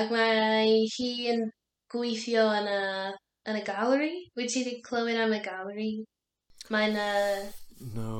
ac 0.00 0.10
mae 0.14 0.80
hi 0.94 1.10
yn 1.34 1.44
gweithio 1.92 2.44
yn 2.58 2.68
y, 2.72 2.78
yn 3.50 3.58
y 3.60 3.64
galeri. 3.66 4.14
Wyt 4.38 4.52
ti 4.52 4.64
wedi 4.64 4.82
clywed 4.86 5.20
am 5.24 5.34
y 5.36 5.42
galeri? 5.44 5.90
Mae'n... 6.72 6.96
Uh... 7.00 7.48
No. 7.94 8.14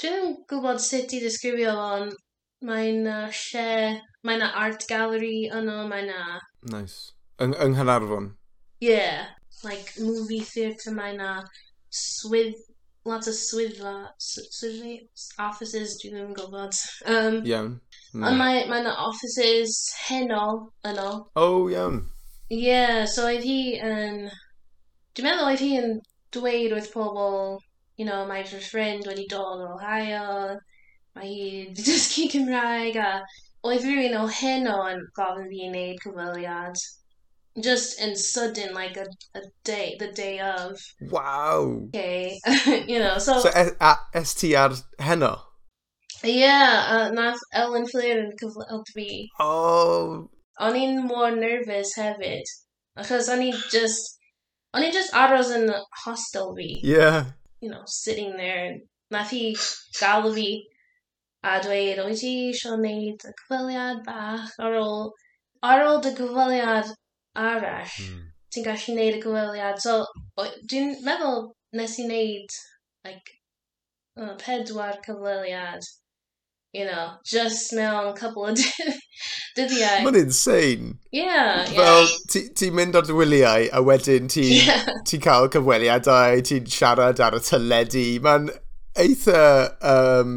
Dwi'n 0.00 0.36
gwybod 0.48 0.80
sut 0.84 1.14
i 1.16 1.20
ddisgrifio 1.22 1.74
ond 1.76 2.16
mae'n 2.66 3.06
uh, 3.10 3.26
lle... 3.30 3.68
Mae'n 4.26 4.42
art 4.46 4.86
gallery 4.90 5.46
yno, 5.54 5.82
mae'n... 5.90 6.10
Nice. 6.72 7.12
Yng, 7.38 7.52
yng 7.62 7.76
Nghanarfon? 7.76 8.32
Yeah. 8.82 9.28
Like, 9.62 9.92
movie 10.00 10.40
theatre, 10.40 10.94
mae'n 10.96 11.22
swydd... 11.90 12.56
Lot 13.06 13.28
o 13.30 13.34
swyddfa... 13.36 13.94
Swyddfa... 14.18 14.96
Offices, 15.46 15.94
dwi 16.00 16.10
ddim 16.10 16.32
yn 16.32 16.34
gwybod. 16.34 16.80
Um, 17.06 17.38
Iawn. 17.46 17.76
Mm. 18.14 18.26
Ond 18.28 18.40
mae, 18.40 18.64
mae 18.70 18.82
yna 18.84 18.96
offices 19.06 19.78
heno 20.06 20.42
yno. 20.88 21.08
Oh, 21.36 21.68
iawn. 21.72 22.02
Ie, 22.50 22.60
yeah, 22.68 23.04
so 23.10 23.26
oedd 23.26 23.46
hi 23.46 23.76
yn... 23.82 24.26
Dwi'n 25.16 25.26
meddwl 25.26 25.50
oedd 25.50 25.64
hi 25.64 25.72
yn 25.80 25.96
dweud 26.36 26.74
wrth 26.76 26.92
pobl, 26.92 27.56
you 27.96 28.06
know, 28.06 28.24
mae 28.28 28.44
fy 28.46 28.60
ffrind 28.60 29.08
wedi 29.08 29.26
dod 29.30 29.64
o 29.64 29.72
Ohio, 29.74 30.58
mae 31.16 31.30
hi 31.30 31.40
wedi 31.40 31.86
dysgu 31.88 32.28
Cymraeg, 32.34 32.98
a 33.00 33.10
oedd 33.66 33.86
rhywun 33.88 34.18
o 34.20 34.26
heno 34.40 34.76
yn 34.92 35.02
gofyn 35.16 35.50
fi 35.50 35.64
i 35.64 35.72
wneud 35.72 36.04
cyfweliad. 36.04 36.86
Just 37.64 38.00
in 38.04 38.14
sudden, 38.20 38.74
like 38.74 38.98
a, 39.00 39.06
a 39.34 39.42
day, 39.64 39.96
the 39.98 40.12
day 40.12 40.38
of. 40.40 40.78
Wow. 41.00 41.88
Okay, 41.88 42.38
you 42.86 42.98
know, 42.98 43.16
so... 43.18 43.40
So, 43.40 43.48
e 43.48 43.70
a, 43.80 43.96
est 44.14 44.38
ti 44.38 44.54
ar 44.54 44.76
heno? 45.00 45.32
Yeah, 46.22 46.86
uh, 46.88 47.10
not 47.10 47.36
Ellen 47.52 47.86
Flynn 47.86 48.32
could 48.38 48.52
help 48.68 48.86
me. 48.94 49.30
Oh. 49.38 50.28
I 50.58 50.72
need 50.72 50.96
more 51.02 51.30
nervous 51.34 51.94
habit 51.96 52.48
because 52.96 53.28
I 53.28 53.38
need 53.38 53.54
just 53.70 54.18
I 54.72 54.80
need 54.80 54.92
just 54.92 55.14
others 55.14 55.50
in 55.50 55.66
the 55.66 55.84
hostelry. 56.04 56.80
Yeah. 56.82 57.26
You 57.60 57.70
know, 57.70 57.82
sitting 57.86 58.36
there 58.36 58.66
and 58.66 58.82
nafi 59.12 59.56
galavi 60.00 60.62
adwe 61.44 61.96
roji 61.98 62.54
shone 62.54 63.16
de 63.16 63.32
kvaliad 63.48 64.04
ba 64.04 64.48
arol 64.58 65.12
arol 65.62 66.00
de 66.00 66.12
kvaliad 66.12 66.94
arash. 67.36 68.08
Hmm. 68.08 68.20
Tinga 68.52 68.76
shine 68.76 69.12
de 69.12 69.20
kvaliad. 69.20 69.78
So 69.78 70.06
dyn 70.66 70.96
meddwl 71.04 71.52
nes 71.72 71.98
i 71.98 72.02
wneud 72.08 72.58
like 73.04 73.30
uh, 74.16 74.34
pedwar 74.36 74.96
cyfleuad 75.04 75.82
you 76.76 76.84
know, 76.84 77.12
just 77.24 77.72
mewn 77.72 78.14
couple 78.16 78.44
o 78.44 78.52
dyddiau. 79.56 80.04
Mae'n 80.04 80.18
insane. 80.20 80.98
Yeah, 81.12 81.64
Fel, 81.70 82.04
yeah. 82.04 82.14
ti'n 82.32 82.52
ti 82.60 82.70
mynd 82.76 82.98
ar 83.00 83.06
dy 83.08 83.16
wyliau 83.16 83.70
a 83.72 83.82
wedyn 83.86 84.28
ti'n 84.32 84.52
yeah. 84.52 84.86
ti 85.08 85.20
cael 85.22 85.48
cyfweliadau, 85.54 86.42
ti'n 86.44 86.68
siarad 86.70 87.22
ar 87.24 87.38
y 87.38 87.42
tyledu. 87.46 88.06
Mae'n 88.26 88.50
eitha 89.00 89.44
um, 89.80 90.34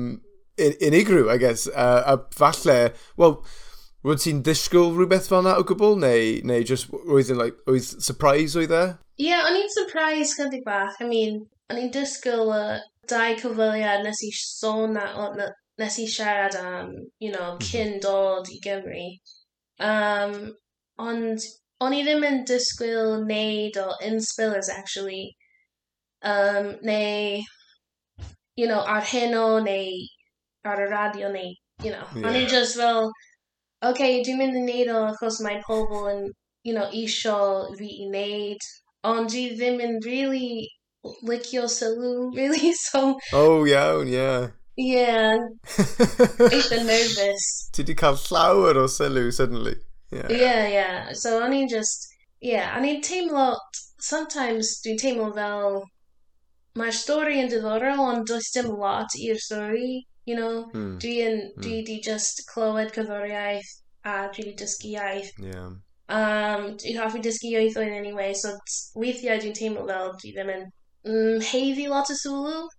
un, 0.59 0.77
unigryw, 0.89 1.27
I 1.29 1.37
guess. 1.37 1.67
Uh, 1.67 2.15
a 2.15 2.19
falle, 2.35 2.93
well, 3.17 3.41
Roedd 4.07 4.21
ti'n 4.23 4.37
disgwyl 4.47 4.93
rhywbeth 4.95 5.25
fel 5.27 5.41
yna 5.41 5.57
o 5.59 5.63
gwbl, 5.67 5.97
neu, 5.99 6.37
neu 6.47 6.63
just 6.63 6.87
oedd, 6.95 7.33
like, 7.35 7.57
oedd 7.67 7.83
surprise 7.99 8.55
oedd 8.55 8.71
e? 8.71 8.85
Ie, 9.19 9.25
yeah, 9.27 9.43
o'n 9.43 9.57
i'n 9.59 9.73
surprise 9.73 10.37
gydig 10.39 10.63
bach. 10.63 10.95
I 11.03 11.07
mean, 11.09 11.41
o'n 11.67 11.81
i'n 11.81 11.91
disgwyl 11.91 12.53
uh, 12.55 12.77
dau 13.11 13.35
cyfweliad 13.41 14.05
nes 14.05 14.21
i 14.23 14.29
sôn 14.37 14.95
na, 14.95 15.03
o, 15.19 15.27
na, 15.35 15.49
nes 15.79 15.99
i 15.99 16.07
siarad 16.07 16.55
am, 16.59 16.91
you 17.19 17.31
know, 17.31 17.57
cyn 17.63 17.99
dod 18.03 18.49
i 18.51 18.59
Gymru. 18.65 19.05
Um, 19.79 20.35
ond 20.99 21.45
o'n 21.79 21.95
i 21.95 22.01
ddim 22.03 22.25
yn 22.27 22.41
disgwyl 22.47 23.13
wneud 23.21 23.79
o 23.79 23.93
in-spillers, 24.09 24.69
actually. 24.73 25.37
Um, 26.21 26.73
neu, 26.83 27.39
you 28.59 28.67
know, 28.67 28.81
ar 28.95 29.07
heno, 29.13 29.45
neu 29.63 29.95
ar 30.67 30.83
y 30.83 30.89
radio, 30.91 31.31
neu, 31.31 31.55
you 31.83 31.95
know. 31.95 32.03
O'n 32.19 32.35
i 32.35 32.43
just 32.45 32.75
fel, 32.75 33.07
okay, 33.91 34.19
dwi'n 34.23 34.43
mynd 34.43 34.59
i 34.59 34.65
wneud 34.65 34.93
o 34.95 35.05
achos 35.13 35.39
mae 35.45 35.63
pobl 35.67 36.11
yn, 36.11 36.25
you 36.67 36.75
know, 36.75 36.91
isio 36.91 37.39
fi 37.79 37.93
i 38.03 38.11
wneud. 38.11 38.69
Ond 39.07 39.31
dwi 39.31 39.47
ddim 39.55 39.79
yn 39.79 39.99
really 40.03 40.67
licio 41.23 41.69
sylw, 41.71 42.31
really, 42.39 42.73
so, 42.75 43.13
Oh, 43.31 43.63
iawn, 43.63 44.11
Ie. 44.79 44.95
Yeah. 44.95 45.37
Eitha 46.55 46.83
nervous. 46.83 47.69
Ti 47.73 47.83
di 47.83 47.95
cael 47.95 48.15
llawer 48.15 48.77
o 48.77 48.87
sylw 48.87 49.31
suddenly. 49.31 49.75
Ie, 50.13 50.17
yeah. 50.17 50.31
yeah, 50.31 50.67
yeah. 50.67 51.13
So 51.13 51.41
o'n 51.43 51.53
i'n 51.53 51.67
just... 51.69 52.07
Ie, 52.41 52.53
yeah, 52.53 52.77
o'n 52.77 52.87
i'n 52.87 53.01
teimlo... 53.03 53.51
Sometimes 53.99 54.77
dwi'n 54.85 55.01
teimlo 55.01 55.33
fel... 55.35 55.81
Mae'r 56.79 56.95
stori 56.95 57.41
yn 57.41 57.51
diddorol, 57.51 57.99
ond 58.05 58.29
does 58.29 58.47
dim 58.55 58.69
lot 58.79 59.11
i'r 59.19 59.41
stori, 59.43 60.05
you 60.29 60.37
know? 60.39 60.69
Mm. 60.71 60.95
Dwi'n... 61.03 61.37
Mm. 61.49 61.61
Dwi 61.65 61.83
di 61.91 61.99
just 62.05 62.45
clywed 62.53 62.95
cyforiaeth 62.95 63.75
a 64.07 64.29
dwi 64.31 64.47
di 64.47 64.55
dysgu 64.63 64.95
iaith. 64.95 65.35
Yeah. 65.43 65.75
Um, 66.09 66.71
dwi'n 66.79 67.03
hoffi 67.03 67.19
dysgu 67.25 67.51
iaith 67.51 67.77
o'n 67.77 67.91
anyway, 67.99 68.31
so 68.33 68.55
weithiau 68.95 69.41
dwi'n 69.43 69.57
teimlo 69.57 69.83
fel 69.91 70.13
dwi 70.21 70.31
ddim 70.37 70.55
yn 70.55 70.67
mm, 71.05 71.43
heiddi 71.51 71.89
lot 71.91 72.09
o 72.13 72.15
sylw. 72.23 72.69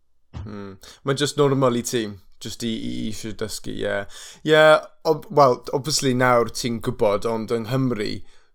Mm. 0.45 0.77
Mae'n 1.05 1.21
just 1.21 1.39
normal 1.41 1.77
i 1.79 1.83
ti, 1.87 2.05
just 2.43 2.65
i, 2.65 2.71
i 2.71 2.93
eisiau 3.11 3.37
dysgu, 3.37 3.75
ie. 3.75 3.83
Yeah. 3.85 4.23
Ie, 4.45 4.53
yeah, 4.53 4.87
ob, 5.05 5.27
well, 5.31 5.61
obviously 5.77 6.15
nawr 6.15 6.53
ti'n 6.55 6.81
gwybod, 6.85 7.29
ond 7.29 7.53
yng 7.55 7.69
Nghymru, 7.69 8.11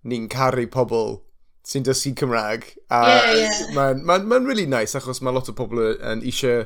ni'n 0.05 0.27
caru 0.31 0.65
pobl 0.71 1.19
sy'n 1.65 1.85
dysgu 1.85 2.15
Cymraeg. 2.21 2.67
A 2.93 3.03
yeah, 3.09 3.37
yeah. 3.43 3.61
mae'n 3.77 4.03
ma, 4.05 4.19
ma 4.21 4.41
really 4.41 4.67
nice, 4.69 4.97
achos 4.97 5.21
mae 5.21 5.33
lot 5.35 5.49
o 5.49 5.55
pobl 5.57 5.81
yn 5.95 6.25
eisiau 6.25 6.65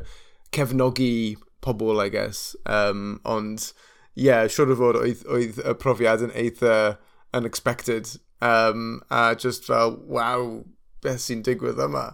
cefnogi 0.56 1.38
pobl, 1.66 2.00
I 2.04 2.10
guess. 2.10 2.56
Um, 2.66 3.20
ond, 3.26 3.72
ie, 4.16 4.30
yeah, 4.30 4.48
siwr 4.52 4.76
o 4.76 4.80
fod 4.80 5.00
oedd, 5.04 5.24
oedd 5.28 5.62
y 5.64 5.76
profiad 5.80 6.26
yn 6.28 6.36
eitha 6.36 6.98
unexpected. 7.36 8.16
Um, 8.42 9.02
a 9.12 9.36
just 9.36 9.68
fel, 9.68 9.98
waw, 10.08 10.64
beth 11.04 11.24
sy'n 11.24 11.44
digwydd 11.48 11.80
yma. 11.84 12.10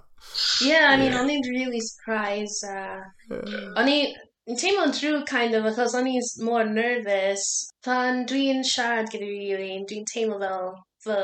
Yeah, 0.62 0.88
I 0.90 0.98
mean, 0.98 1.12
yeah. 1.12 1.22
o'n 1.22 1.30
i'n 1.30 1.48
really 1.50 1.82
surprised. 1.82 2.64
Uh, 2.64 3.02
mm. 3.32 3.74
O'n 3.80 3.92
i'n 3.92 4.60
teimlo'n 4.60 4.94
drwy, 4.96 5.24
kind 5.30 5.56
of, 5.56 5.68
achos 5.70 5.96
o'n 5.98 6.10
i'n 6.12 6.30
more 6.44 6.66
nervous. 6.66 7.46
Pan 7.86 8.26
dwi'n 8.30 8.64
siarad 8.68 9.12
gyda 9.14 9.30
rhywun, 9.30 9.88
dwi'n 9.90 10.08
teimlo 10.12 10.40
fel 10.42 10.70
fy 11.06 11.20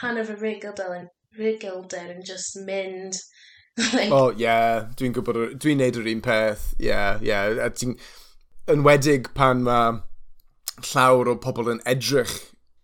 hanner 0.00 0.26
fy 0.28 0.38
rigylder 0.40 0.96
yn, 1.00 1.10
rigylder 1.38 2.14
yn 2.14 2.24
just 2.26 2.58
mynd. 2.66 3.18
like... 3.92 4.10
Oh, 4.12 4.30
yeah, 4.38 4.88
dwi'n 4.98 5.14
gwybod, 5.16 5.58
dwi'n 5.62 5.82
neud 5.82 6.00
yr 6.00 6.10
un 6.14 6.24
peth. 6.24 6.72
Yeah, 6.78 7.18
yeah. 7.22 7.58
A 7.66 7.70
ti'n, 7.74 7.98
yn 8.70 8.84
wedig 8.86 9.32
pan 9.36 9.64
mae 9.66 10.00
llawr 10.90 11.30
o 11.30 11.36
pobl 11.38 11.70
yn 11.70 11.82
edrych 11.86 12.32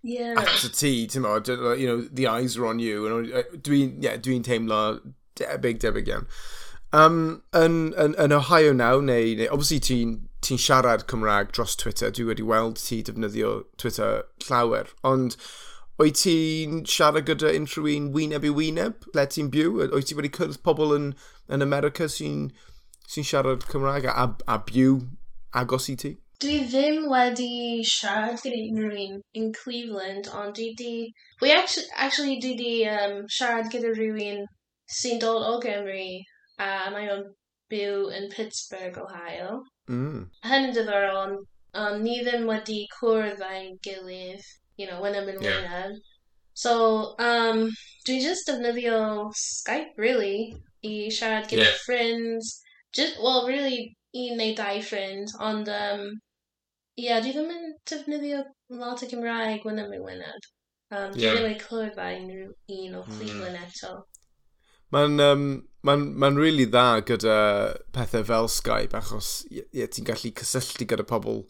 yeah. 0.02 0.34
at 0.38 0.64
y 0.66 0.70
ti, 0.74 0.92
ti'n 1.10 1.24
mo, 1.24 1.38
you 1.74 1.86
know, 1.86 2.02
the 2.12 2.26
eyes 2.26 2.56
are 2.56 2.66
on 2.66 2.78
you. 2.78 3.06
Dwi'n 3.62 3.96
yeah, 4.02 4.16
dwi 4.16 4.40
teimlo 4.44 5.00
debyg, 5.40 5.80
debyg 5.82 6.12
iawn. 6.12 6.28
Um, 6.92 7.42
yn, 7.54 7.92
yn, 7.94 8.16
yn 8.18 8.32
Ohio 8.34 8.72
nawr, 8.74 9.02
neu, 9.06 9.34
neu 9.38 9.46
obviously 9.54 9.78
ti'n 9.78 10.16
ti 10.42 10.56
siarad 10.58 11.04
Cymraeg 11.06 11.52
dros 11.54 11.76
Twitter, 11.76 12.10
dwi 12.10 12.24
wedi 12.26 12.42
weld 12.42 12.80
ti 12.82 12.98
defnyddio 13.06 13.52
Twitter 13.78 14.24
llawer, 14.48 14.90
ond 15.06 15.36
oed 16.02 16.18
ti'n 16.18 16.80
siarad 16.90 17.28
gyda 17.28 17.52
unrhyw 17.54 17.86
un 17.92 18.10
wyneb 18.16 18.48
i 18.48 18.50
wyneb 18.56 19.06
ble 19.14 19.26
ti'n 19.30 19.52
byw? 19.54 19.78
Oed 19.86 20.10
ti 20.10 20.18
wedi 20.18 20.32
cyrraedd 20.34 20.58
pobl 20.66 20.96
yn, 20.96 21.12
yn 21.46 21.62
America 21.66 22.10
sy'n 22.10 22.48
sy 23.06 23.22
siarad 23.22 23.68
Cymraeg 23.70 24.10
a, 24.10 24.26
a, 24.50 24.58
byw 24.66 24.98
agos 25.62 25.90
i 25.94 25.98
ti? 26.00 26.16
Dwi 26.42 26.62
ddim 26.72 27.04
wedi 27.12 27.84
siarad 27.86 28.42
gyda 28.42 28.64
unrhyw 28.66 29.02
un 29.06 29.18
in 29.38 29.52
Cleveland, 29.54 30.30
ond 30.34 30.58
dwi 30.58 30.72
di... 30.74 30.94
We 31.44 31.52
actually, 31.54 31.86
actually 31.94 32.40
dwi 32.42 32.56
di 32.58 32.72
um, 32.90 33.20
siarad 33.30 33.70
gyda 33.70 33.94
rhywun 33.94 34.48
sy'n 34.98 35.20
dod 35.22 35.44
o 35.46 35.58
Gymru, 35.62 36.06
a 36.58 36.90
mae 36.94 37.08
o'n 37.12 37.24
byw 37.70 38.08
yn 38.16 38.28
Pittsburgh, 38.34 38.98
Ohio. 38.98 39.60
Mm. 39.88 40.24
Hyn 40.46 40.66
yn 40.68 40.74
diddorol, 40.76 41.18
ond 41.24 41.38
um, 41.78 42.00
ni 42.02 42.20
ddim 42.24 42.46
wedi 42.50 42.80
cwrdd 42.98 43.42
â'i 43.46 43.76
gilydd, 43.86 44.42
you 44.76 44.88
know, 44.88 45.00
when 45.00 45.14
I'm 45.14 45.28
in 45.28 45.40
Yeah. 45.42 45.60
Wyneb. 45.62 46.00
So, 46.54 47.14
um, 47.18 47.70
dwi 48.06 48.18
just 48.20 48.48
defnyddio 48.48 49.30
Skype, 49.36 49.94
really, 49.96 50.56
i 50.82 51.08
siarad 51.08 51.46
gyda 51.48 51.64
Yeah. 51.68 51.78
friends. 51.86 52.60
Just, 52.92 53.20
well, 53.22 53.46
really, 53.46 53.96
un 54.14 54.36
neu 54.36 54.54
dau 54.58 54.80
ffrind, 54.82 55.30
ond, 55.38 55.68
um, 55.68 56.06
yeah, 56.96 57.20
dwi 57.22 57.32
ddim 57.36 57.52
yn 57.54 57.74
defnyddio 57.86 58.42
lot 58.82 59.02
o 59.02 59.06
Gymraeg 59.06 59.64
when 59.64 59.78
I'm 59.78 59.92
in 59.92 60.02
Wyneb. 60.02 60.48
Um, 60.90 61.12
dwi 61.14 61.22
Yeah. 61.22 61.34
ddim 61.36 61.46
wedi 61.48 61.60
clywed 61.62 61.96
â 61.96 62.08
unrhyw 62.18 62.50
un 62.76 62.96
o 62.98 63.04
Cleveland 63.06 63.60
eto. 63.62 63.92
Mae'n 64.94 65.22
um, 65.22 65.48
ma 65.86 65.96
ma 65.96 66.28
really 66.34 66.66
dda 66.66 67.00
gyda 67.08 67.38
pethau 67.94 68.26
fel 68.26 68.48
Skype 68.50 68.96
achos 68.98 69.46
yeah, 69.50 69.86
ti'n 69.86 70.08
gallu 70.08 70.32
cysylltu 70.40 70.88
gyda 70.90 71.06
pobl 71.08 71.44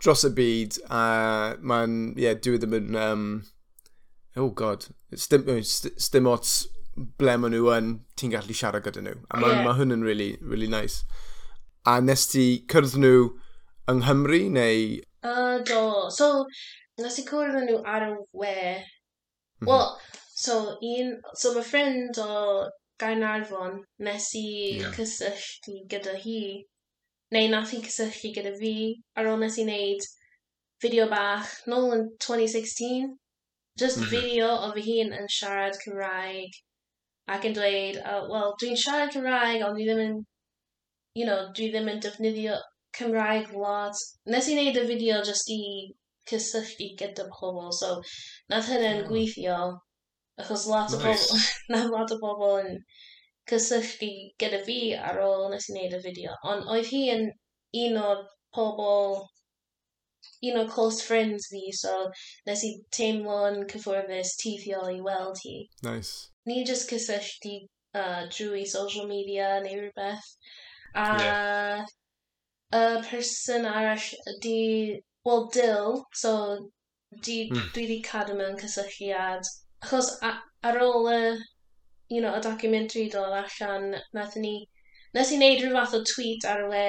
dros 0.00 0.24
y 0.24 0.32
byd 0.34 0.78
a 0.88 1.02
mae'n, 1.60 1.96
ie, 2.16 2.24
yeah, 2.24 2.38
dwi 2.40 2.60
ddim 2.60 2.76
yn, 2.78 2.96
um, 2.96 3.26
oh 4.40 4.48
god, 4.56 4.88
stym, 5.12 5.44
stym 5.60 6.28
ots 6.30 6.54
ble 7.20 7.36
maen 7.40 7.54
nhw 7.54 7.68
yn, 7.76 7.92
ti'n 8.18 8.32
gallu 8.32 8.56
siarad 8.56 8.86
gyda 8.86 9.04
nhw. 9.04 9.18
A 9.28 9.40
mae 9.40 9.54
yeah. 9.54 9.64
ma 9.66 9.76
hwn 9.76 9.94
yn 9.96 10.06
really, 10.06 10.32
really 10.40 10.70
nice. 10.70 11.04
A 11.88 11.98
nes 12.04 12.26
ti 12.32 12.46
cyrdd 12.72 12.96
nhw 13.00 13.28
yng 13.90 14.02
Nghymru 14.04 14.42
neu... 14.56 15.00
Uh, 15.20 15.60
do. 15.68 16.08
So, 16.16 16.46
nes 17.00 17.20
i 17.20 17.26
cwrdd 17.28 17.60
nhw 17.66 17.80
ar 17.84 18.08
y 18.08 18.12
we. 18.32 18.54
Mm 18.56 19.68
-hmm. 19.68 19.68
Wel, 19.68 19.86
So, 20.40 20.56
un... 20.90 21.16
So, 21.34 21.52
fy 21.56 21.64
ffrind 21.68 22.20
o 22.24 22.30
Gaernarfon, 23.00 23.80
nes 24.06 24.28
i 24.38 24.46
yeah. 24.78 24.92
cysylltu 24.96 25.74
gyda 25.92 26.14
hi, 26.22 26.40
neu 27.36 27.50
nath 27.52 27.74
hi 27.74 27.80
cysylltu 27.86 28.32
gyda 28.36 28.54
fi, 28.60 28.74
ar 29.20 29.28
ôl 29.30 29.40
nes 29.42 29.58
i 29.60 29.66
wneud 29.66 30.06
fideo 30.84 31.06
bach 31.12 31.52
nôl 31.72 31.92
yn 31.96 32.06
2016. 32.26 33.10
Just 33.80 33.98
mm 33.98 34.04
-hmm. 34.04 34.10
fideo 34.14 34.50
o 34.66 34.72
fy 34.76 34.84
hun 34.88 35.14
yn 35.18 35.28
siarad 35.36 35.78
Cymraeg 35.82 36.56
ac 37.34 37.46
yn 37.50 37.54
dweud, 37.56 38.00
uh, 38.00 38.24
wel, 38.32 38.54
dwi'n 38.62 38.80
siarad 38.84 39.12
Cymraeg, 39.14 39.62
ond 39.66 39.76
dwi 39.78 39.86
ddim 39.86 40.02
yn, 40.06 40.16
you 41.18 41.28
know, 41.28 41.46
dwi 41.56 41.68
ddim 41.70 41.92
yn 41.92 42.00
defnyddio 42.06 42.56
Cymraeg 42.98 43.52
lot. 43.54 44.00
Nes 44.34 44.48
i 44.50 44.56
wneud 44.56 44.80
y 44.80 44.88
fideo 44.88 45.20
just 45.28 45.52
i 45.54 45.60
cysylltu 46.30 46.90
gyda 47.02 47.28
pobl, 47.36 47.70
so 47.76 47.92
nath 48.50 48.72
hynny'n 48.72 49.04
mm. 49.04 49.08
gweithio. 49.12 49.60
Achos 50.40 50.66
lot 50.66 50.90
nice. 50.90 50.96
o 50.96 51.04
bobl, 51.04 51.46
na 51.74 51.84
lot 51.90 52.12
o 52.14 52.18
bobl 52.22 52.58
yn 52.64 52.80
cysylltu 53.50 54.10
gyda 54.40 54.62
fi 54.66 54.78
ar 55.10 55.18
ôl 55.24 55.48
nes 55.52 55.68
i 55.68 55.74
wneud 55.74 55.96
y 55.98 56.00
fideo. 56.06 56.36
Ond 56.52 56.70
oedd 56.74 56.90
hi 56.92 57.02
yn 57.14 57.28
un 57.84 58.00
o'r 58.02 58.24
pobl, 58.56 59.20
un 60.48 60.58
o'r 60.62 60.70
close 60.74 61.04
friends 61.06 61.48
fi, 61.52 61.62
so 61.82 61.94
nes 62.48 62.64
i 62.66 62.72
teimlo'n 62.96 63.64
cyffwrddus 63.72 64.36
teithio 64.42 64.82
i 64.94 64.98
weld 65.06 65.42
hi. 65.44 65.56
Nice. 65.86 66.30
Ni 66.48 66.62
jyst 66.70 66.90
cysylltu 66.92 67.56
uh, 67.94 68.26
drwy 68.32 68.66
social 68.68 69.08
media 69.10 69.52
neu 69.64 69.78
rhywbeth. 69.84 70.34
A 70.94 71.06
yeah. 71.22 71.86
y 72.74 72.84
person 73.06 73.66
arall 73.66 74.10
di, 74.42 75.00
well, 75.24 75.48
Dill, 75.54 76.04
so 76.14 76.34
di, 77.22 77.50
mm. 77.50 77.72
dwi 77.74 77.86
di 77.90 77.98
cadw 78.06 78.36
mewn 78.38 78.58
cysylltiad 78.58 79.46
Achos 79.82 80.10
a, 80.22 80.34
ar 80.62 80.78
ôl 80.84 81.08
y, 81.10 81.20
you 82.08 82.20
know, 82.20 82.34
y 82.36 82.40
documentary 82.40 83.08
dod 83.08 83.36
allan, 83.42 83.94
nath 84.16 84.36
ni, 84.36 84.54
nath 85.14 85.32
i 85.32 85.38
wneud 85.38 85.62
rhyw 85.62 85.76
fath 85.76 85.96
o 85.98 86.02
tweet 86.12 86.46
ar 86.54 86.64
y 86.66 86.72
le, 86.72 86.88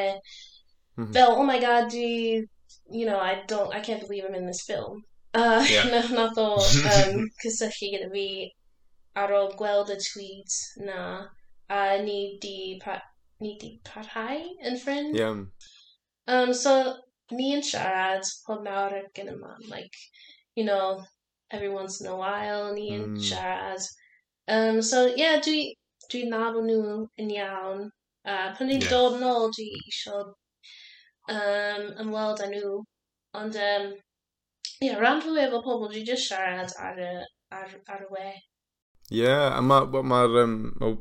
mm 0.97 1.05
-hmm. 1.05 1.13
fel, 1.13 1.35
oh 1.35 1.45
my 1.47 1.59
god, 1.59 1.87
dwi, 1.93 2.47
you 2.91 3.05
know, 3.05 3.19
I 3.19 3.43
don't, 3.51 3.73
I 3.73 3.81
can't 3.81 4.01
believe 4.01 4.25
I'm 4.25 4.35
in 4.35 4.47
this 4.47 4.65
film. 4.65 5.03
Uh, 5.33 5.65
yeah. 5.69 5.85
nath 6.17 6.37
o 6.37 6.49
um, 6.95 7.29
cysylltu 7.43 7.91
gyda 7.93 8.09
fi 8.15 8.25
ar 9.21 9.35
ôl 9.37 9.53
gweld 9.61 9.93
y 9.95 9.97
tweet 10.07 10.57
na, 10.87 11.05
a 11.69 11.81
ni 12.03 12.19
di, 12.43 12.57
pa, 12.83 12.97
ni 13.39 13.55
di 13.61 13.71
parhau 13.87 14.43
yn 14.67 14.77
ffrind. 14.83 15.15
Yeah. 15.15 15.45
Um, 16.27 16.53
so, 16.53 16.75
ni 17.31 17.53
yn 17.55 17.63
siarad 17.63 18.27
pob 18.45 18.67
nawr 18.67 18.99
ac 18.99 19.23
yn 19.23 19.31
yma, 19.37 19.55
like, 19.71 19.97
you 20.55 20.67
know, 20.67 21.03
every 21.51 21.69
once 21.69 22.01
in 22.01 22.07
a 22.07 22.15
while 22.15 22.73
ni 22.73 22.91
yn 22.95 23.07
mm. 23.13 23.23
siarad. 23.29 23.87
Um, 24.47 24.81
so, 24.81 25.07
ie, 25.07 25.17
yeah, 25.19 25.39
dwi, 25.43 25.73
dwi 26.11 26.23
nabod 26.29 26.67
nhw 26.67 27.01
yn 27.21 27.33
iawn. 27.37 27.89
Uh, 28.27 28.47
pan 28.55 28.69
ni'n 28.69 28.81
yeah. 28.81 28.93
dod 28.93 29.17
yn 29.19 29.27
ôl, 29.27 29.49
dwi 29.55 29.67
eisiau 29.81 30.23
um, 31.35 31.85
ymweld 32.05 32.43
â 32.45 32.49
nhw. 32.51 32.79
Ond, 33.41 33.59
um, 33.67 33.91
ie, 34.79 34.89
yeah, 34.89 34.97
rhan 34.99 35.23
fwy 35.23 35.45
efo 35.45 35.61
pobl, 35.65 35.91
dwi 35.91 36.05
just 36.07 36.29
siarad 36.29 36.73
ar 36.79 36.99
y, 37.01 37.13
ar, 37.59 37.77
ar 37.95 38.03
y 38.07 38.11
we. 38.15 38.27
Ie, 39.11 39.23
yeah, 39.23 39.47
a 39.55 39.61
mae'r 39.65 39.89
ma, 39.93 40.03
ma, 40.13 40.25
um, 40.43 40.59
ma 40.81 40.95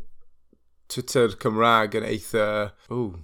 Twitter 0.90 1.36
Cymraeg 1.42 2.00
yn 2.00 2.06
eitha... 2.08 2.46
Ooh, 2.90 3.20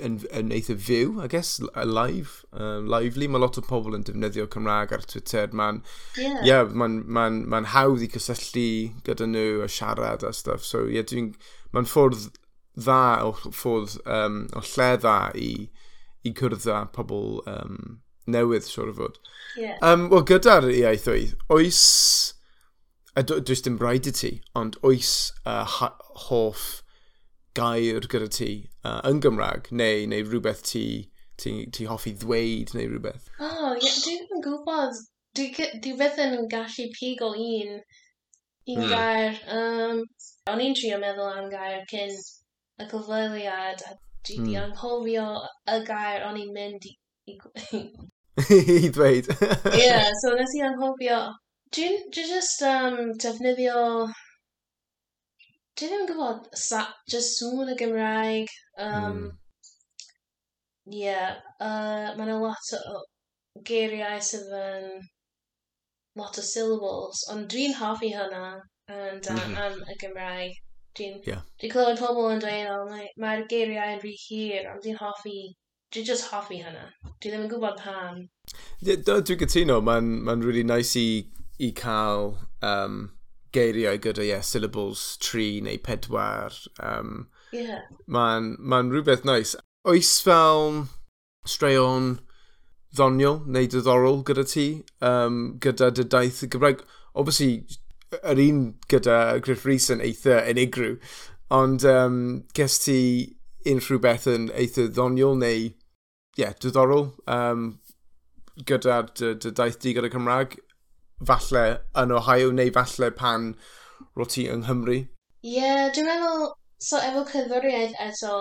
yn, 0.00 0.18
yn 0.34 0.52
eitha 0.54 0.76
fyw, 0.78 1.16
I 1.22 1.26
guess, 1.32 1.60
uh, 1.62 1.84
live, 1.84 2.44
um, 2.52 2.86
lively. 2.90 3.28
Mae 3.28 3.42
lot 3.42 3.58
o 3.60 3.64
pobl 3.64 3.96
yn 3.96 4.06
defnyddio 4.06 4.46
Cymraeg 4.52 4.94
ar 4.94 5.04
Twitter. 5.08 5.50
Mae'n 5.52 5.82
yeah. 6.16 6.40
yeah, 6.46 6.72
ma 6.72 6.88
n, 6.90 7.02
ma 7.06 7.28
ma 7.30 7.62
hawdd 7.74 8.04
i 8.06 8.10
cysylltu 8.12 8.66
gyda 9.06 9.28
nhw 9.30 9.64
a 9.64 9.68
siarad 9.70 10.26
a 10.26 10.32
stuff. 10.36 10.64
So, 10.64 10.86
yeah, 10.86 11.06
dwi'n... 11.06 11.34
Mae'n 11.74 11.88
ffwrdd 11.90 12.30
dda 12.78 13.02
o 13.26 13.34
ffordd 13.34 13.98
um, 14.04 14.46
o 14.56 14.62
lle 14.62 14.88
dda 15.02 15.18
i, 15.36 15.50
i 16.24 16.32
cwrdd 16.36 16.68
â 16.72 16.84
pobl 16.94 17.42
um, 17.50 18.00
newydd, 18.30 18.64
siwr 18.68 18.94
o 18.94 18.96
fod. 19.02 19.20
Yeah. 19.58 19.76
Um, 19.82 20.08
Wel, 20.14 20.26
gyda'r 20.32 20.70
iaithoedd, 20.72 21.36
oes... 21.52 21.84
A 23.16 23.22
dwi, 23.24 23.40
dwi'n 23.48 23.62
dim 23.64 23.76
braidd 23.80 24.10
i 24.10 24.12
ti, 24.12 24.30
ond 24.52 24.74
oes 24.84 25.32
uh, 25.48 25.64
hoff 26.26 26.82
gair 27.56 28.06
gyda 28.12 28.28
ti 28.38 28.50
uh, 28.84 29.00
yn 29.08 29.20
Gymraeg, 29.24 29.70
neu, 29.80 30.06
neu 30.10 30.24
rhywbeth 30.26 30.62
ti, 30.70 30.86
ti, 31.40 31.54
ti 31.72 31.86
hoffi 31.90 32.14
ddweud 32.20 32.74
neu 32.76 32.88
rhywbeth? 32.92 33.30
Oh, 33.40 33.74
yeah, 33.74 34.00
dwi 34.02 34.16
ddim 34.16 34.34
yn 34.38 34.44
gwybod. 34.46 34.98
Dwi, 35.36 35.68
dwi 35.84 35.94
byth 36.00 36.20
yn 36.24 36.36
gallu 36.52 36.88
pigo 36.96 37.30
un, 37.34 37.78
un 38.72 38.82
mm. 38.82 38.90
gair. 38.92 39.40
Um, 39.52 40.02
o'n 40.52 40.64
i'n 40.64 40.76
trio 40.78 41.00
meddwl 41.02 41.32
am 41.32 41.48
gair 41.52 41.86
cyn 41.92 42.12
y 42.12 42.90
cyfweliad, 42.90 43.86
a 43.88 43.96
dwi 44.26 44.36
mm. 44.40 44.44
di 44.46 44.54
hmm. 44.54 44.62
anghofio 44.66 45.26
y 45.72 45.80
gair 45.88 46.28
o'n 46.28 46.38
i'n 46.42 46.52
mynd 46.54 46.86
i... 46.90 46.94
I, 47.26 47.38
I 48.76 48.92
ddweud. 48.92 49.32
Ie, 49.32 49.80
yeah, 49.80 50.10
so 50.20 50.34
nes 50.36 50.52
i 50.58 50.62
anghofio. 50.66 51.20
Dwi'n 51.74 51.96
dwi 52.12 52.24
just 52.28 52.62
um, 52.68 53.14
defnyddio 53.22 53.80
dwi 55.76 55.88
ddim 55.88 56.04
yn 56.04 56.08
gwybod, 56.08 56.46
sa, 56.56 56.86
just 57.10 57.36
sŵn 57.40 57.72
y 57.72 57.76
Gymraeg. 57.80 58.52
Um, 58.80 59.18
mm. 59.18 59.26
Yeah, 60.96 61.36
uh, 61.60 62.14
mae 62.14 62.24
yna 62.24 62.38
lot 62.40 62.72
o 62.78 63.02
geiriau 63.66 64.22
sydd 64.22 64.52
yn 64.56 64.86
lot 66.16 66.38
o 66.40 66.44
syllables, 66.46 67.24
ond 67.32 67.48
dwi'n 67.52 67.74
hoffi 67.80 68.12
hynna 68.14 68.44
and, 68.88 69.26
uh, 69.26 69.34
mm 69.34 69.38
-hmm. 69.42 69.58
am 69.64 69.82
y 69.90 69.98
Gymraeg. 70.00 70.54
Dwi'n 70.96 71.18
yeah. 71.28 71.42
dwi 71.60 71.68
clywed 71.72 72.00
pobl 72.00 72.30
yn 72.32 72.40
dweud, 72.40 72.70
oh, 72.72 72.86
mae'r 72.88 73.10
mae 73.20 73.42
geiriau 73.50 73.96
yn 73.96 74.00
rhy 74.00 74.14
hir, 74.22 74.70
ond 74.70 74.80
dwi'n 74.84 74.96
hoffi, 75.02 75.40
dwi'n 75.92 76.06
just 76.08 76.30
hoffi 76.30 76.62
hynna. 76.62 76.86
Dwi 77.04 77.32
ddim 77.32 77.44
yn 77.44 77.50
gwybod 77.52 77.82
pam. 77.82 78.22
Yeah, 78.80 79.02
dwi'n 79.04 79.42
cytuno, 79.42 79.82
mae'n 79.84 80.08
ma, 80.24 80.38
really 80.40 80.64
nice 80.64 80.96
i, 80.96 81.26
i 81.60 81.72
cael 81.76 82.38
um, 82.62 83.02
geiriau 83.56 83.98
gyda 84.02 84.26
yeah, 84.26 84.44
syllables 84.44 85.16
tri 85.22 85.48
neu 85.64 85.80
pedwar. 85.82 86.54
Um, 86.78 87.28
yeah. 87.52 87.86
Mae'n 88.06 88.54
ma 88.58 88.82
rhywbeth 88.84 89.24
nice. 89.24 89.56
Oes 89.88 90.12
fel 90.24 90.86
straeon 91.46 92.16
ddoniol 92.96 93.42
neu 93.46 93.68
diddorol 93.70 94.22
gyda 94.26 94.44
ti, 94.48 94.66
um, 95.04 95.56
gyda 95.62 95.90
dy 95.94 96.06
daith 96.16 96.42
y 96.46 96.50
Gymraeg? 96.52 96.82
Obviously, 97.16 97.66
yr 98.22 98.42
un 98.42 98.60
gyda 98.90 99.40
Griff 99.44 99.66
Rhys 99.66 99.88
yn 99.92 100.04
eitha 100.04 100.42
unigrw, 100.50 100.96
ond 101.54 101.84
um, 101.88 102.20
ges 102.56 102.78
ti 102.84 103.00
unrhyw 103.66 104.00
beth 104.02 104.28
yn 104.30 104.50
eitha 104.54 104.86
ddoniol 104.90 105.38
neu, 105.42 105.70
ie, 105.70 106.42
yeah, 106.42 106.54
diddorol 106.62 107.10
um, 107.32 107.68
gyda 108.68 109.02
dy, 109.12 109.34
dy 109.42 109.52
daith 109.56 109.80
di 109.82 109.94
gyda 109.96 110.12
Cymraeg 110.12 110.58
falle 111.24 111.64
yn 112.02 112.12
Ohio 112.12 112.52
neu 112.52 112.72
falle 112.72 113.10
pan 113.10 113.54
ro 114.16 114.24
ti 114.24 114.46
yng 114.52 114.64
Nghymru? 114.64 114.98
Ie, 115.46 115.56
yeah, 115.56 115.88
dwi'n 115.94 116.08
meddwl, 116.10 116.48
so 116.82 117.00
efo 117.00 117.24
cyddoriaeth 117.30 117.94
eto, 118.02 118.36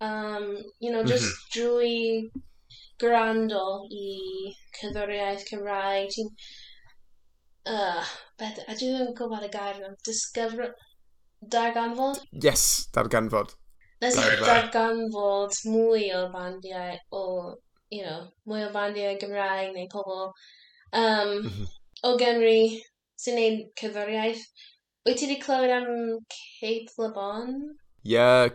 um, 0.00 0.46
you 0.80 0.90
know, 0.90 1.04
just 1.04 1.24
mm 1.24 1.34
-hmm. 1.34 1.50
drwy 1.54 1.96
gwrando 3.02 3.64
i 3.90 4.06
cyddoriaeth 4.80 5.44
Cymraeg, 5.50 6.08
ti'n... 6.14 6.32
Uh, 7.66 8.02
beth, 8.38 8.58
a 8.62 8.74
dwi 8.78 8.88
ddim 8.88 9.08
yn 9.08 9.14
gwybod 9.18 9.46
y 9.46 9.52
gair 9.52 9.78
yna, 9.80 9.94
disgyfr... 10.08 10.74
Darganfod? 11.52 12.22
Yes, 12.42 12.88
darganfod. 12.94 13.54
Nes 14.02 14.16
i 14.18 14.36
darganfod 14.42 15.56
mwy 15.70 16.08
o 16.16 16.26
bandiau 16.32 16.96
o, 17.12 17.22
you 17.92 18.02
know, 18.02 18.26
mwy 18.48 18.64
o 18.66 18.70
bandiau 18.74 19.18
Gymraeg 19.20 19.74
neu 19.74 19.88
pobl. 19.92 20.30
Um, 20.92 21.34
mm 21.42 21.50
-hmm 21.50 21.74
o 22.04 22.16
Gymru 22.20 22.58
sy'n 23.22 23.38
neud 23.40 23.64
cyfariaeth. 23.80 24.44
Wyt 25.06 25.20
ti 25.20 25.28
wedi 25.28 25.40
clywed 25.42 25.72
am 25.72 25.88
Kate 26.34 26.92
LeBon? 26.98 27.52
Ie, 28.06 28.12
yeah, 28.16 28.48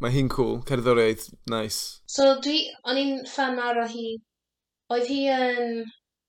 mae 0.00 0.12
hi'n 0.14 0.30
cool, 0.32 0.60
cerddoriaeth, 0.68 1.26
nice. 1.50 2.00
So 2.06 2.34
dwi, 2.44 2.60
o'n 2.86 3.00
i'n 3.00 3.14
fan 3.30 3.56
mawr 3.58 3.82
o 3.82 3.88
hi. 3.90 4.06
Oedd 4.94 5.10
hi 5.10 5.20
yn... 5.32 5.84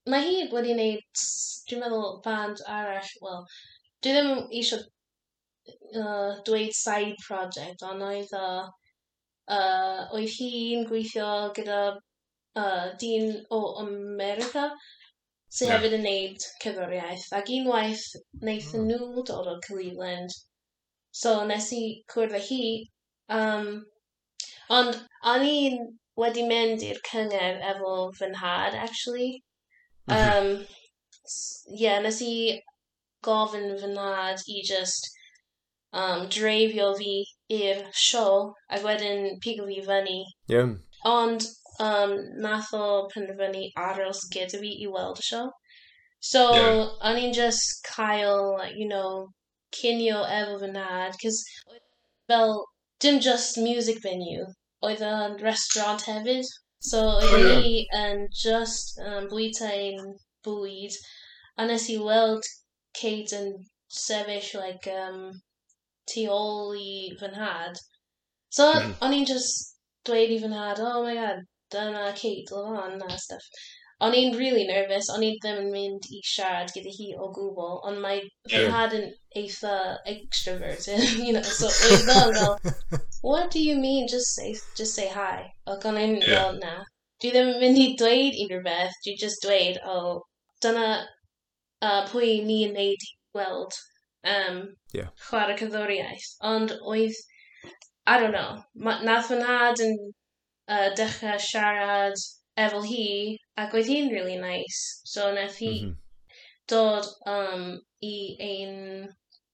Mae 0.09 0.21
hi 0.21 0.41
wedi 0.53 0.73
wneud, 0.75 1.21
dwi'n 1.69 1.81
meddwl, 1.81 2.09
band 2.25 2.59
arall, 2.69 3.11
wel, 3.25 3.45
dwi 4.05 4.11
ddim 4.13 4.31
eisiau 4.59 4.83
uh, 5.97 6.35
dweud 6.45 6.75
side 6.77 7.15
project, 7.25 7.85
ond 7.85 8.05
oedd 8.05 8.33
o... 8.37 8.49
Uh, 9.45 10.05
oedd 10.17 10.31
hi'n 10.39 10.85
gweithio 10.89 11.29
gyda 11.53 11.79
uh, 11.93 12.85
dyn 13.01 13.35
o 13.53 13.59
America, 13.83 14.71
sy'n 15.55 15.69
yeah. 15.69 15.75
hefyd 15.77 15.97
yn 15.99 16.05
neud 16.09 16.47
cyfwriaeth. 16.63 17.27
Ac 17.39 17.51
unwaith 17.57 18.05
wnaethon 18.43 18.85
mm. 18.85 18.93
nhw 18.93 19.25
dod 19.31 19.51
o'r 19.53 19.61
Cleveland, 19.65 20.37
so 21.23 21.37
nes 21.49 21.71
i 21.75 21.83
cwrdd 22.13 22.37
â 22.39 22.43
hi. 22.49 22.63
Um, 23.39 23.69
ond 24.79 25.01
o'n 25.33 25.45
i'n 25.49 25.79
wedi 26.19 26.45
mynd 26.47 26.85
i'r 26.87 27.03
cyngor 27.09 27.61
efo 27.73 27.97
fy 28.19 28.31
nhad, 28.33 28.79
actually. 28.87 29.31
Um, 30.07 30.55
mm 30.55 30.65
yeah, 31.67 31.99
nes 31.99 32.21
i 32.21 32.61
gofyn 33.25 33.77
fy 33.81 33.91
nhad 33.93 34.41
i 34.55 34.61
just 34.69 35.07
um, 35.93 36.27
dreifio 36.35 36.89
fi 36.99 37.13
i'r 37.59 37.83
sio, 38.05 38.25
ac 38.69 38.85
wedyn 38.89 39.39
pigo 39.45 39.67
fi 39.69 39.81
fyny. 39.87 40.17
Yeah. 40.53 40.73
Ond 41.11 41.47
um, 41.79 42.15
nath 42.41 42.73
o 42.73 43.07
penderfynu 43.13 43.69
aros 43.77 44.25
gyda 44.33 44.59
fi 44.61 44.71
i 44.83 44.87
weld 44.91 45.21
y 45.21 45.25
sio. 45.29 45.45
So, 46.25 46.43
yeah. 46.55 46.85
o'n 47.07 47.19
i'n 47.21 47.33
just 47.37 47.83
cael, 47.85 48.55
like, 48.57 48.75
you 48.75 48.87
know, 48.87 49.27
cinio 49.75 50.23
efo 50.37 50.59
fy 50.61 50.71
nad, 50.71 51.17
cys 51.21 51.43
fel, 52.31 52.65
dim 52.99 53.19
just 53.19 53.59
music 53.61 54.01
venue, 54.01 54.47
oedd 54.81 55.03
yn 55.09 55.37
restaurant 55.43 56.07
hefyd. 56.09 56.49
So, 56.89 57.03
oedd 57.17 57.35
oh, 57.35 57.43
ni 57.43 57.75
yeah. 57.75 58.07
yn 58.07 58.25
just 58.43 58.97
um, 59.05 59.29
bwyta 59.29 59.69
ein 59.69 60.15
bwyd, 60.47 60.97
a 61.57 61.67
nes 61.69 61.89
i 61.93 61.99
weld 62.01 62.49
Kate 62.97 63.35
yn 63.37 63.51
sefyll, 63.91 64.61
like, 64.63 64.87
um, 64.87 65.41
tu 66.09 66.25
ôl 66.31 66.73
i 66.79 67.11
fy 67.19 67.33
nhad. 67.35 67.81
So, 68.49 68.71
mm. 68.71 68.95
o'n 69.03 69.19
i'n 69.19 69.29
just 69.29 69.75
dweud 70.07 70.31
i 70.31 70.39
fy 70.41 70.49
nhad, 70.51 70.81
oh 70.81 71.03
my 71.03 71.13
god, 71.19 71.45
dyna 71.75 72.11
Kate 72.19 72.51
Lewan 72.51 73.01
a 73.07 73.17
stuff. 73.19 73.49
O'n 74.05 74.15
i'n 74.19 74.33
really 74.37 74.65
nervous, 74.67 75.07
o'n 75.09 75.23
i 75.23 75.29
ddim 75.39 75.59
yn 75.61 75.69
mynd 75.71 76.07
i 76.11 76.17
siarad 76.29 76.73
gyda 76.75 76.91
hi 76.97 77.05
o 77.15 77.29
gwbl, 77.35 77.77
ond 77.89 78.01
mae 78.03 78.17
yeah. 78.51 78.67
had 78.73 78.95
yn 78.97 79.05
eitha 79.41 79.75
extroverted, 80.13 81.05
you 81.25 81.31
know, 81.31 81.45
so 81.59 81.69
oedd 81.91 82.03
fel 82.09 82.33
fel, 82.35 83.03
what 83.21 83.51
do 83.51 83.61
you 83.63 83.77
mean, 83.79 84.09
just 84.15 84.35
say, 84.35 84.51
just 84.81 84.99
say 84.99 85.07
hi? 85.13 85.47
Ac 85.75 85.87
o'n 85.87 86.01
i'n 86.01 86.17
yeah. 86.19 86.33
fel, 86.33 86.59
na. 86.59 86.73
Dwi 87.23 87.31
ddim 87.31 87.53
yn 87.53 87.61
mynd 87.63 87.79
i 87.79 87.87
dweud 88.01 88.41
unrhyw 88.43 88.65
beth, 88.67 88.99
dwi 89.05 89.15
just 89.21 89.47
dweud, 89.47 89.79
o, 89.87 89.95
oh, 89.95 90.19
dyna 90.65 90.89
uh, 90.99 92.01
pwy 92.11 92.41
ni 92.49 92.59
yn 92.67 92.75
neud 92.75 93.07
i 93.07 93.13
weld 93.39 93.79
um, 94.33 94.59
yeah. 94.97 95.07
chwarae 95.29 95.55
cyddoriaeth. 95.63 96.27
Ond 96.51 96.75
oedd, 96.81 97.23
I 98.05 98.19
don't 98.19 98.35
know, 98.35 98.59
ma, 98.75 98.99
nath 99.07 99.31
fy 99.31 99.39
nhad 99.39 99.87
yn 99.87 99.95
uh, 100.67 100.89
dechrau 100.99 101.39
siarad 101.47 102.23
efo 102.65 102.81
hi, 102.89 103.07
ac 103.57 103.75
oedd 103.77 103.91
hi'n 103.91 104.11
really 104.13 104.37
nice. 104.41 105.01
So, 105.13 105.33
nath 105.33 105.59
hi 105.63 105.73
mm 105.73 105.89
-hmm. 105.89 105.95
dod 106.71 107.09
um, 107.35 107.67
i 108.01 108.15
ein 108.49 108.75